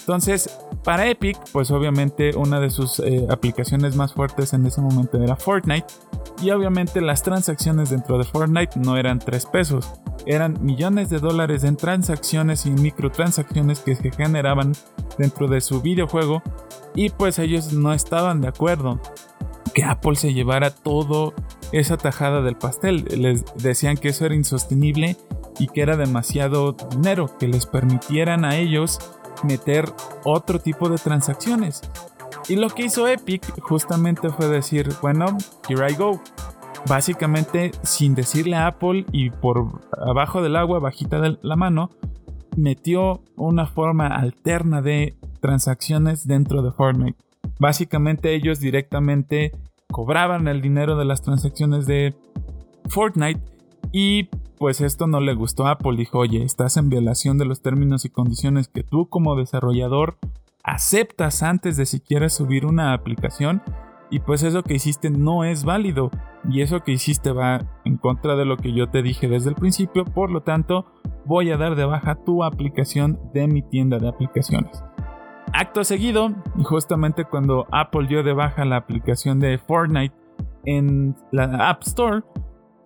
[0.00, 5.22] Entonces, para Epic, pues obviamente una de sus eh, aplicaciones más fuertes en ese momento
[5.22, 5.86] era Fortnite.
[6.42, 9.92] Y obviamente las transacciones dentro de Fortnite no eran 3 pesos,
[10.26, 14.72] eran millones de dólares en transacciones y microtransacciones que se generaban
[15.18, 16.42] dentro de su videojuego.
[16.94, 19.00] Y pues ellos no estaban de acuerdo
[19.74, 21.34] que Apple se llevara todo
[21.72, 23.04] esa tajada del pastel.
[23.16, 25.16] Les decían que eso era insostenible
[25.58, 28.98] y que era demasiado dinero, que les permitieran a ellos
[29.44, 29.86] meter
[30.24, 31.82] otro tipo de transacciones.
[32.48, 35.26] Y lo que hizo Epic justamente fue decir, bueno,
[35.68, 36.20] here I go.
[36.88, 41.90] Básicamente, sin decirle a Apple y por abajo del agua, bajita de la mano,
[42.56, 47.18] metió una forma alterna de transacciones dentro de Fortnite.
[47.60, 49.52] Básicamente ellos directamente
[49.92, 52.14] cobraban el dinero de las transacciones de
[52.88, 53.40] Fortnite
[53.92, 55.96] y pues esto no le gustó a Apple.
[55.96, 60.16] Dijo, oye, estás en violación de los términos y condiciones que tú como desarrollador
[60.64, 63.62] aceptas antes de siquiera subir una aplicación.
[64.10, 66.10] Y pues eso que hiciste no es válido.
[66.50, 69.54] Y eso que hiciste va en contra de lo que yo te dije desde el
[69.54, 70.06] principio.
[70.06, 70.86] Por lo tanto,
[71.26, 74.82] voy a dar de baja tu aplicación de mi tienda de aplicaciones.
[75.52, 76.32] Acto seguido,
[76.62, 80.14] justamente cuando Apple dio de baja la aplicación de Fortnite
[80.64, 82.22] en la App Store,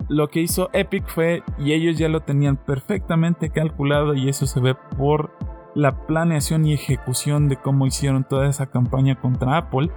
[0.09, 4.59] lo que hizo Epic fue, y ellos ya lo tenían perfectamente calculado, y eso se
[4.59, 5.31] ve por
[5.75, 9.89] la planeación y ejecución de cómo hicieron toda esa campaña contra Apple.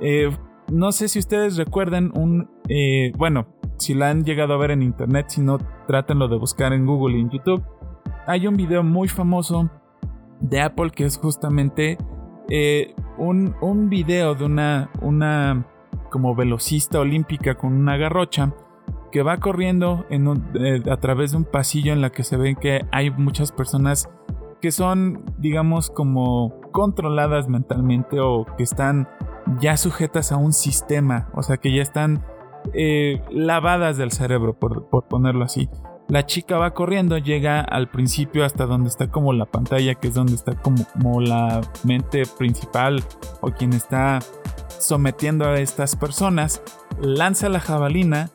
[0.00, 0.30] Eh,
[0.70, 3.46] no sé si ustedes recuerden un, eh, bueno,
[3.78, 7.18] si la han llegado a ver en internet, si no, trátenlo de buscar en Google
[7.18, 7.62] y en YouTube.
[8.26, 9.70] Hay un video muy famoso
[10.42, 11.96] de Apple que es justamente
[12.50, 15.66] eh, un, un, video de una, una
[16.10, 18.52] como velocista olímpica con una garrocha
[19.10, 22.86] que va corriendo eh, a través de un pasillo en la que se ve que
[22.90, 24.08] hay muchas personas
[24.60, 29.08] que son, digamos, como controladas mentalmente o que están
[29.58, 32.24] ya sujetas a un sistema, o sea, que ya están
[32.72, 35.68] eh, lavadas del cerebro, por, por, ponerlo así.
[36.12, 40.14] La chica va corriendo, llega al principio hasta donde está como la pantalla, que es
[40.14, 43.02] donde está como, la mente principal
[43.40, 44.18] o quien está
[44.78, 46.60] sometiendo a estas personas,
[47.00, 48.30] lanza la jabalina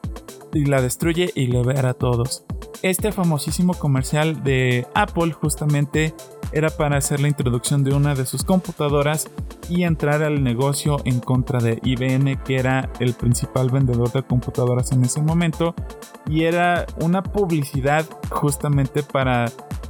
[0.55, 2.45] y la destruye y libera a todos.
[2.81, 6.15] Este famosísimo comercial de Apple justamente
[6.51, 9.29] era para hacer la introducción de una de sus computadoras
[9.69, 14.91] y entrar al negocio en contra de IBM, que era el principal vendedor de computadoras
[14.91, 15.75] en ese momento,
[16.27, 19.45] y era una publicidad justamente para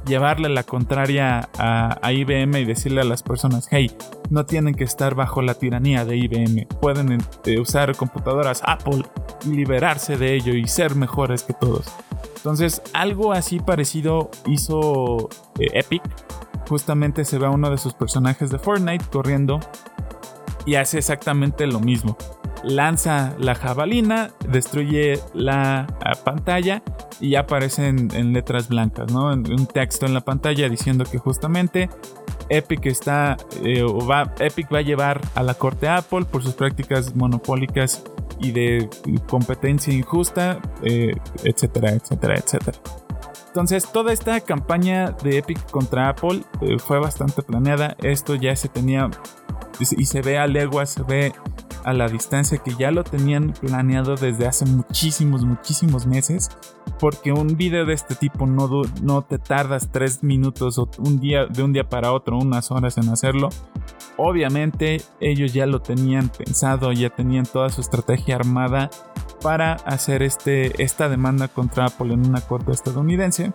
[0.06, 3.90] llevarle la contraria a, IBM y decirle a las personas, hey,
[4.30, 9.04] no tienen que estar bajo la tiranía de IBM, pueden eh, usar computadoras Apple
[9.44, 11.86] y liberarse de ello y ser mejores que todos.
[12.36, 15.28] Entonces, algo así parecido hizo
[15.58, 16.02] eh, Epic.
[16.68, 19.60] Justamente se ve a uno de sus personajes de Fortnite corriendo
[20.66, 22.16] y hace exactamente lo mismo.
[22.64, 26.82] lanza la jabalina, destruye la ah, pantalla
[27.20, 29.26] y ya aparecen en letras blancas, ¿no?
[29.32, 31.88] Un texto en la pantalla diciendo que justamente
[32.48, 37.14] Epic está eh, va, Epic va a llevar a la corte Apple por sus prácticas
[37.14, 38.02] monopólicas
[38.40, 38.88] y de
[39.28, 41.12] competencia injusta, eh,
[41.44, 42.78] etcétera, etcétera, etcétera.
[43.58, 47.96] Entonces, toda esta campaña de Epic contra Apple eh, fue bastante planeada.
[48.04, 49.10] Esto ya se tenía
[49.80, 51.32] y se ve a leguas, se ve
[51.82, 56.50] a la distancia que ya lo tenían planeado desde hace muchísimos, muchísimos meses.
[57.00, 58.68] Porque un video de este tipo no,
[59.02, 62.96] no te tardas tres minutos o un día, de un día para otro, unas horas
[62.96, 63.48] en hacerlo.
[64.16, 68.88] Obviamente ellos ya lo tenían pensado, ya tenían toda su estrategia armada
[69.42, 73.52] para hacer este, esta demanda contra Apple en una corte estadounidense.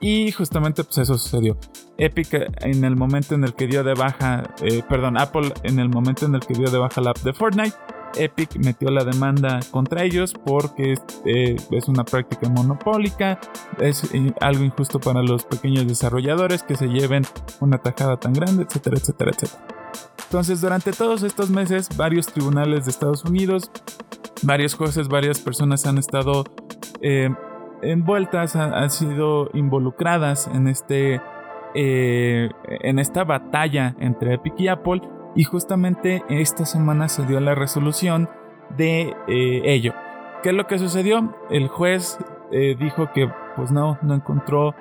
[0.00, 1.56] Y justamente pues eso sucedió.
[1.96, 5.88] Epic en el momento en el que dio de baja, eh, perdón, Apple en el
[5.88, 7.76] momento en el que dio de baja la app de Fortnite,
[8.16, 13.40] Epic metió la demanda contra ellos porque eh, es una práctica monopólica,
[13.78, 17.24] es eh, algo injusto para los pequeños desarrolladores que se lleven
[17.60, 19.81] una tajada tan grande, etcétera, etcétera, etcétera.
[20.24, 23.70] Entonces, durante todos estos meses, varios tribunales de Estados Unidos,
[24.42, 26.44] varios jueces, varias personas han estado
[27.82, 31.20] envueltas, han, sido involucradas en este
[31.74, 35.00] eh, en esta batalla entre Epic y Apple
[35.34, 38.28] y justamente esta semana se dio la resolución
[38.76, 39.94] de eh, ello.
[40.42, 41.34] ¿Qué es lo que sucedió?
[41.50, 42.18] El juez
[42.50, 44.74] eh, dijo que pues no, no encontró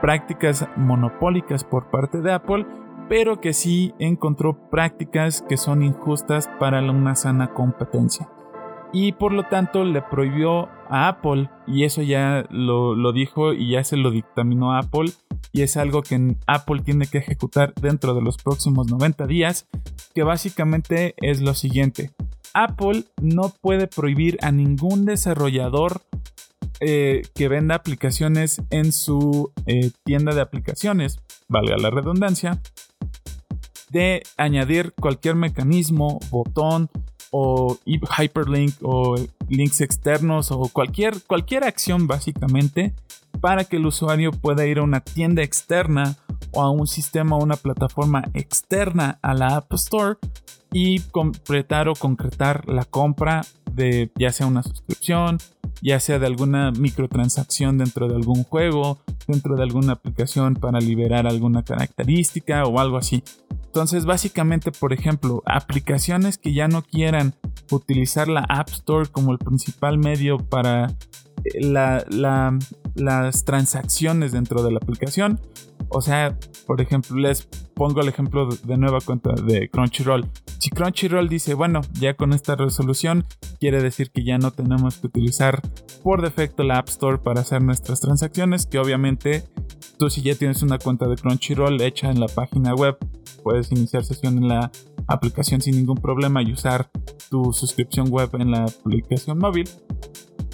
[0.00, 2.66] prácticas monopólicas por parte de Apple,
[3.08, 8.28] pero que sí encontró prácticas que son injustas para una sana competencia.
[8.92, 13.84] Y por lo tanto le prohibió a Apple y eso ya lo, dijo y ya
[13.84, 15.12] se lo dictaminó a Apple
[15.52, 19.66] y es algo que Apple tiene que ejecutar dentro de los próximos 90 días
[20.14, 22.12] que básicamente es lo siguiente.
[22.54, 26.00] Apple no puede prohibir a ningún desarrollador
[26.80, 32.60] eh, que venda aplicaciones en su eh, tienda de aplicaciones, valga la redundancia,
[33.90, 36.90] de añadir cualquier mecanismo, botón
[37.30, 37.76] o
[38.18, 39.16] hyperlink o
[39.48, 42.94] links externos o cualquier, cualquier acción básicamente
[43.40, 46.16] para que el usuario pueda ir a una tienda externa
[46.52, 50.16] o a un sistema o una plataforma externa a la App Store
[50.72, 55.38] y completar o concretar la compra de ya sea una suscripción,
[55.80, 61.26] ya sea de alguna microtransacción dentro de algún juego, dentro de alguna aplicación para liberar
[61.26, 63.22] alguna característica o algo así.
[63.68, 67.34] Entonces, básicamente, por ejemplo, aplicaciones que ya no quieran
[67.70, 70.86] utilizar la App Store como el principal medio para
[71.44, 71.60] eh,
[72.98, 75.40] las transacciones dentro de la aplicación.
[75.88, 76.36] O sea,
[76.66, 80.28] por ejemplo, les pongo el ejemplo de nueva cuenta de Crunchyroll.
[80.58, 83.24] Si Crunchyroll dice, bueno, ya con esta resolución,
[83.60, 85.62] quiere decir que ya no tenemos que utilizar
[86.02, 89.44] por defecto la App Store para hacer nuestras transacciones, que obviamente
[89.98, 92.98] tú si ya tienes una cuenta de Crunchyroll hecha en la página web
[93.42, 94.70] puedes iniciar sesión en la
[95.06, 96.90] aplicación sin ningún problema y usar
[97.30, 99.68] tu suscripción web en la aplicación móvil.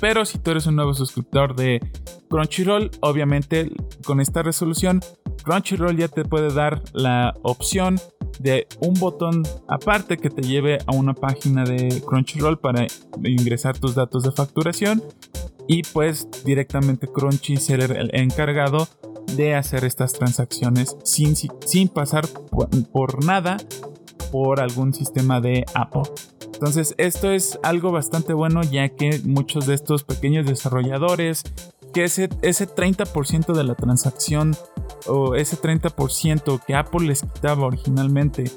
[0.01, 1.81] Pero si tú eres un nuevo suscriptor de
[2.29, 3.71] Crunchyroll, obviamente
[4.05, 5.01] con esta resolución,
[5.43, 8.01] Crunchyroll ya te puede dar la opción
[8.41, 12.87] de un botón aparte que te lleve a una página de Crunchyroll para
[13.23, 15.03] ingresar tus datos de facturación
[15.69, 18.89] y pues directamente Crunchy ser el encargado
[19.37, 22.27] de hacer estas transacciones sin, sin pasar
[22.93, 23.57] por, nada
[24.35, 26.03] por algún sistema de Apple.
[26.55, 31.45] Entonces esto es algo bastante bueno ya que muchos de estos pequeños desarrolladores,
[31.93, 34.57] que ese, ese 30% de la transacción
[35.07, 38.51] o ese 30% que Apple les quitaba originalmente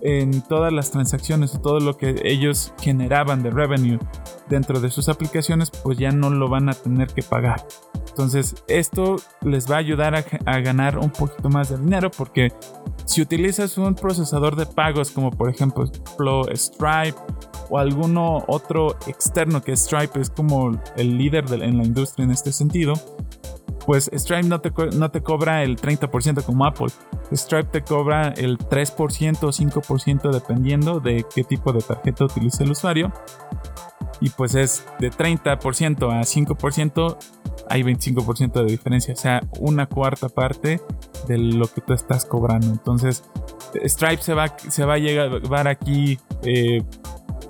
[0.00, 4.00] en todas las transacciones o todo lo que ellos generaban de revenue
[4.48, 7.64] dentro de sus aplicaciones, pues ya no lo van a tener que pagar.
[8.12, 12.52] Entonces, esto les va a ayudar a, ganar un poquito más de dinero porque
[13.06, 15.86] si utilizas un procesador de pagos como por ejemplo
[16.54, 17.18] Stripe
[17.70, 22.52] o alguno otro externo que Stripe es como el líder en la industria en este
[22.52, 22.92] sentido,
[23.86, 26.88] pues Stripe no te, no te cobra el 30% como Apple.
[27.32, 32.72] Stripe te cobra el 3% o 5% dependiendo de qué tipo de tarjeta utilice el
[32.72, 33.12] usuario.
[34.20, 37.16] Y pues es de 30% a 5%,
[37.68, 40.80] hay 25% de diferencia, o sea, una cuarta parte
[41.28, 42.68] de lo que tú estás cobrando.
[42.68, 43.24] Entonces,
[43.84, 46.82] Stripe se va, se va a llevar aquí, eh,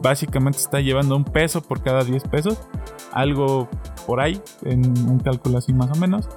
[0.01, 2.59] básicamente está llevando un peso por cada 10 pesos,
[3.13, 3.69] algo
[4.07, 6.29] por ahí, en un cálculo así más o menos.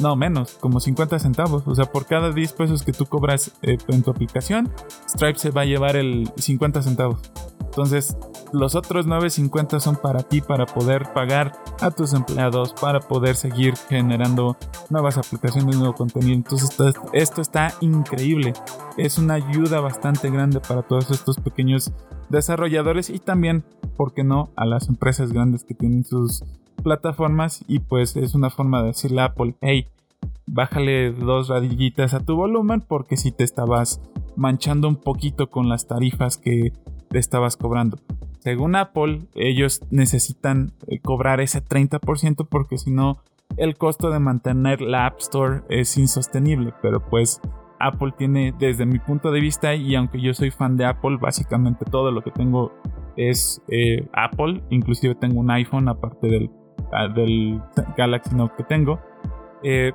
[0.00, 1.64] No, menos, como 50 centavos.
[1.66, 4.70] O sea, por cada 10 pesos que tú cobras eh, en tu aplicación,
[5.08, 7.20] Stripe se va a llevar el 50 centavos.
[7.68, 8.16] Entonces,
[8.52, 13.74] los otros 9.50 son para ti, para poder pagar a tus empleados, para poder seguir
[13.88, 14.56] generando
[14.90, 16.34] nuevas aplicaciones, nuevo contenido.
[16.34, 16.70] Entonces
[17.12, 18.54] esto, está increíble.
[18.96, 21.92] Es una ayuda bastante grande para todos estos pequeños
[22.30, 23.64] desarrolladores y también,
[23.96, 26.42] ¿por qué no?, a las empresas grandes que tienen sus
[26.82, 29.88] plataformas y pues es una forma de decirle a Apple, hey,
[30.46, 34.00] bájale dos radillitas a tu volumen porque si te estabas
[34.36, 36.72] manchando un poquito con las tarifas que
[37.12, 37.98] estabas cobrando.
[38.40, 43.22] Según Apple, ellos necesitan eh, cobrar ese 30% porque si no,
[43.56, 46.72] el costo de mantener la App Store es insostenible.
[46.82, 47.40] Pero pues
[47.80, 51.84] Apple tiene, desde mi punto de vista, y aunque yo soy fan de Apple, básicamente
[51.84, 52.72] todo lo que tengo
[53.16, 54.62] es eh, Apple.
[54.70, 56.50] Inclusive tengo un iPhone aparte del,
[56.92, 57.08] ah,
[57.96, 59.00] Galaxy Note que tengo.
[59.62, 59.92] Eh,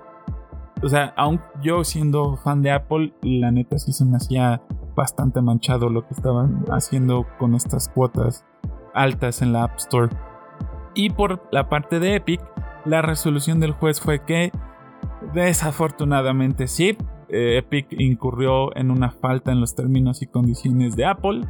[0.82, 4.62] o sea, aún yo siendo fan de Apple, la neta sí se me hacía
[4.96, 8.46] bastante manchado lo que estaban haciendo con estas cuotas
[8.94, 10.10] altas en la App Store.
[10.96, 12.42] Y por la parte de Epic,
[12.86, 14.52] la resolución del juez fue que
[15.34, 16.98] desafortunadamente sí,
[17.30, 21.42] eh, Epic incurrió en una falta en los términos y condiciones de Apple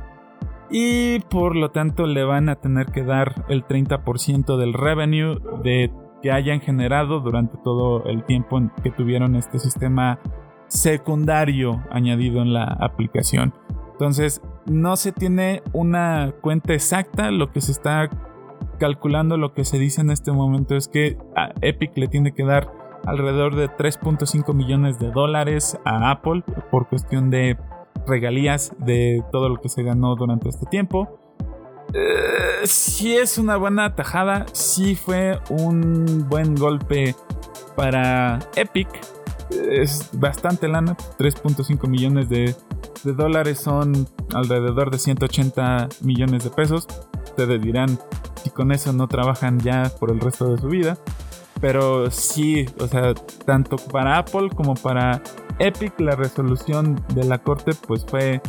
[0.70, 5.92] y por lo tanto le van a tener que dar el 30% del revenue de
[6.22, 10.20] que hayan generado durante todo el tiempo que tuvieron este sistema
[10.74, 13.54] secundario añadido en la aplicación.
[13.92, 18.10] Entonces, no se tiene una cuenta exacta, lo que se está
[18.80, 21.18] calculando, lo que se dice en este momento es que
[21.62, 22.72] Epic le tiene que dar
[23.06, 27.58] alrededor de 3.5 millones de dólares a Apple por cuestión de
[28.08, 31.20] regalías de todo lo que se ganó durante este tiempo.
[31.94, 37.16] Eh, si es una buena tajada, sí fue un buen golpe
[37.76, 38.90] para Epic,
[39.72, 42.56] es bastante lana, 3.5 millones de,
[43.04, 46.88] dólares son alrededor de 180 millones de pesos.
[47.26, 48.00] Ustedes dirán
[48.44, 50.98] si con eso no trabajan ya por el resto de su vida.
[51.60, 53.14] Pero sí, o sea,
[53.46, 55.22] tanto para Apple como para
[55.60, 58.42] Epic la resolución de la corte pues fue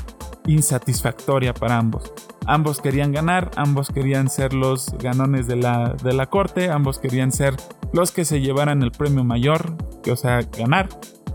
[0.47, 2.13] insatisfactoria para ambos.
[2.47, 7.33] Ambos querían ganar, ambos querían ser los ganones de la, de la corte, ambos querían
[7.33, 7.57] ser
[7.93, 10.89] los que se llevaran el premio mayor, que o sea, ganar.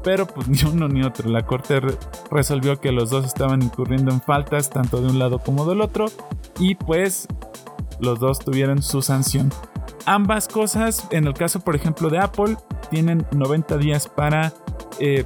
[0.04, 1.30] Pero pues ni uno ni otro.
[1.30, 1.82] La corte
[2.32, 6.06] resolvió que los dos estaban incurriendo en faltas, tanto de un lado como del otro.
[6.60, 7.28] Y pues
[8.00, 9.52] los dos tuvieron su sanción.
[10.06, 12.58] Ambas cosas, en el caso por ejemplo de Apple,
[12.90, 14.54] tienen 90 días para
[15.00, 15.26] eh,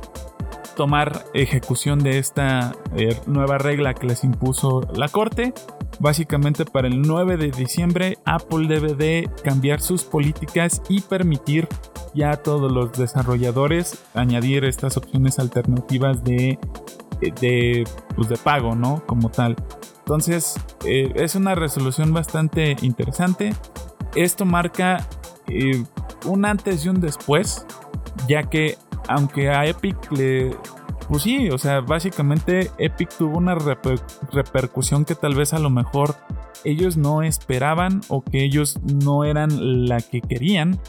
[0.76, 5.53] tomar ejecución de esta eh, nueva regla que les impuso la corte.
[5.99, 11.67] Básicamente para el 9 de diciembre Apple debe de cambiar sus políticas y permitir
[12.13, 16.59] ya a todos los desarrolladores añadir estas opciones alternativas de,
[17.19, 17.84] de,
[18.15, 19.03] pues de pago, ¿no?
[19.05, 19.55] Como tal.
[19.99, 20.55] Entonces
[20.86, 23.53] eh, es una resolución bastante interesante.
[24.15, 25.07] Esto marca
[25.47, 25.84] eh,
[26.26, 27.65] un antes y un después,
[28.28, 28.78] ya que
[29.08, 30.56] aunque a Epic le...
[31.08, 36.16] Pues sí, o sea, básicamente Epic tuvo una repercusión que tal vez a lo mejor
[36.64, 40.80] ellos no esperaban o que ellos no eran la que querían,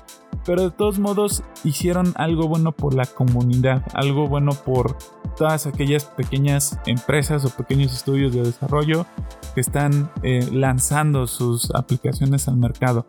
[0.45, 4.97] pero de todos modos hicieron algo bueno por la comunidad, algo bueno por
[5.37, 9.07] todas aquellas pequeñas empresas o pequeños estudios de desarrollo
[9.55, 13.07] que están eh, lanzando sus aplicaciones al mercado.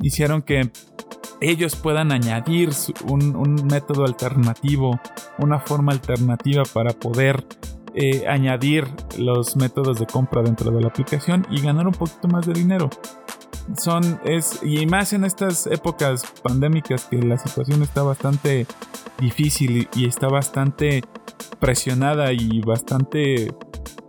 [0.00, 0.70] Hicieron que
[1.40, 2.70] ellos puedan añadir
[3.06, 5.00] un, método alternativo,
[5.38, 7.44] una forma alternativa para poder
[7.94, 8.86] eh, añadir
[9.18, 12.90] los métodos de compra dentro de la aplicación y ganar un poquito más de dinero.
[13.78, 18.66] Son, es, y más en estas épocas pandémicas que la situación está bastante
[19.18, 21.02] difícil y, está bastante
[21.60, 23.54] presionada y bastante,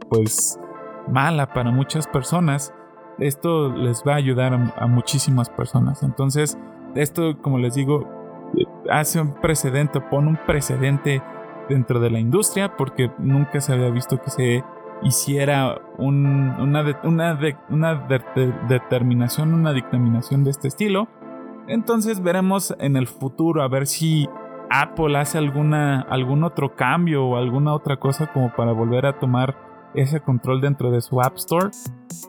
[0.10, 0.60] pues,
[1.08, 2.74] mala para muchas personas.
[3.18, 6.04] Esto les va a ayudar a muchísimas personas.
[6.04, 6.58] Entonces,
[6.96, 8.08] esto, como les digo,
[8.90, 11.22] hace un precedente, pone un precedente
[11.70, 14.64] dentro de la industria porque nunca se había visto que se
[15.04, 17.40] hiciera una, una,
[17.70, 18.08] una
[18.70, 21.08] determinación, una dictaminación de este estilo.
[21.68, 24.30] Entonces veremos en el futuro a ver si
[24.70, 29.56] Apple hace alguna, algún otro cambio o alguna otra cosa como para volver a tomar
[29.96, 31.70] ese control dentro de su App Store.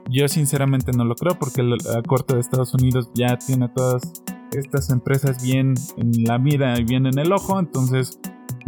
[0.08, 4.90] Yo sinceramente no lo creo porque la Corte de Estados Unidos ya tiene todas estas
[4.90, 8.18] empresas bien en la mira y bien en el ojo, entonces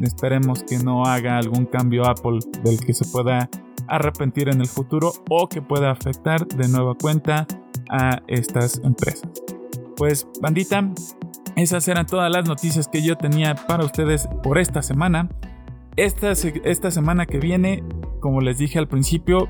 [0.03, 3.49] esperemos que no haga algún cambio Apple del que se pueda
[3.89, 7.47] arrepentir en el futuro o que pueda afectar de nueva cuenta
[7.91, 9.31] a estas empresas.
[9.97, 10.89] Pues bandita,
[11.57, 15.29] esas eran todas las noticias que yo tenía para ustedes por esta semana.
[15.97, 17.83] Esta, esta semana que viene,
[18.21, 19.49] como les dije al principio,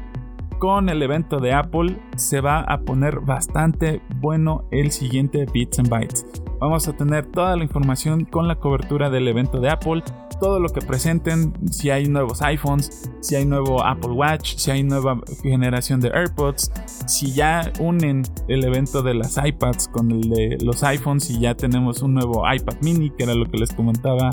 [0.59, 5.88] con el evento de Apple se va a poner bastante bueno el siguiente Bits and
[5.88, 6.26] Bytes.
[6.61, 10.02] Vamos a tener toda la información con la cobertura del evento de Apple,
[10.40, 14.82] todo lo que presenten, si hay nuevos iPhones, si hay nuevo Apple Watch, si hay
[14.82, 16.72] nueva generación de AirPods,
[17.06, 21.54] si ya unen el evento de las iPads con el de los iPhones y ya
[21.54, 24.30] tenemos un nuevo iPad mini, que era lo que les comentaba,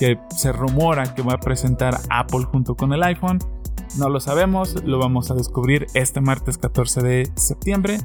[0.00, 3.38] que se rumora que va a presentar Apple junto con el iPhone.
[3.98, 7.98] No lo sabemos, lo vamos a descubrir este martes 14 de septiembre.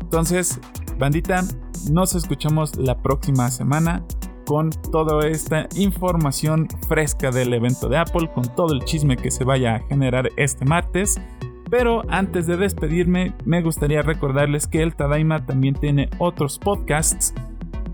[0.00, 0.60] Entonces,
[0.98, 1.42] bandita,
[1.90, 4.04] nos escuchamos la próxima semana
[4.46, 9.44] con toda esta información fresca del evento de Apple, con todo el chisme que se
[9.44, 11.20] vaya a generar este martes.
[11.70, 17.34] Pero antes de despedirme, me gustaría recordarles que el Tadaima también tiene otros podcasts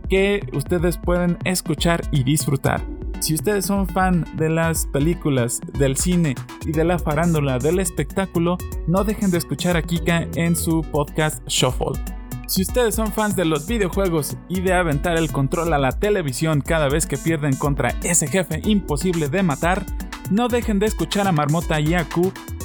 [0.09, 2.97] que ustedes pueden escuchar y disfrutar.
[3.21, 8.59] Si ustedes son fan de las películas, del cine y de la farándula del espectáculo,
[8.87, 12.01] no dejen de escuchar a Kika en su podcast Shuffle.
[12.47, 16.62] Si ustedes son fans de los videojuegos y de aventar el control a la televisión
[16.62, 19.85] cada vez que pierden contra ese jefe imposible de matar,
[20.31, 21.95] no dejen de escuchar a Marmota y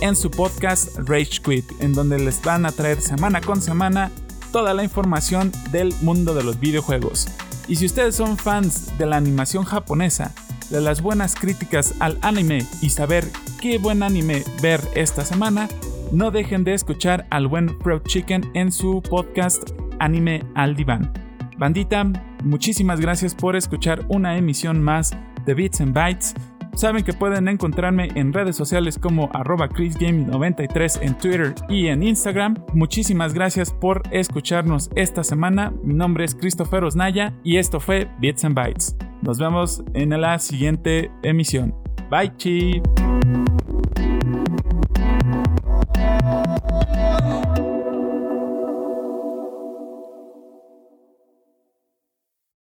[0.01, 4.11] en su podcast Rage Quit, en donde les van a traer semana con semana
[4.51, 7.27] toda la información del mundo de los videojuegos.
[7.67, 10.33] Y si ustedes son fans de la animación japonesa,
[10.69, 13.25] de las buenas críticas al anime y saber
[13.61, 15.69] qué buen anime ver esta semana,
[16.11, 21.11] no dejen de escuchar al buen Pro Chicken en su podcast Anime al Diván.
[21.57, 22.03] Bandita,
[22.43, 26.35] muchísimas gracias por escuchar una emisión más de Bits and Bytes.
[26.75, 32.55] Saben que pueden encontrarme en redes sociales como arroba chrisgame93 en Twitter y en Instagram.
[32.73, 35.73] Muchísimas gracias por escucharnos esta semana.
[35.83, 38.95] Mi nombre es Christopher Osnaya y esto fue Bits and Bytes.
[39.21, 41.75] Nos vemos en la siguiente emisión.
[42.09, 42.81] Bye, chi.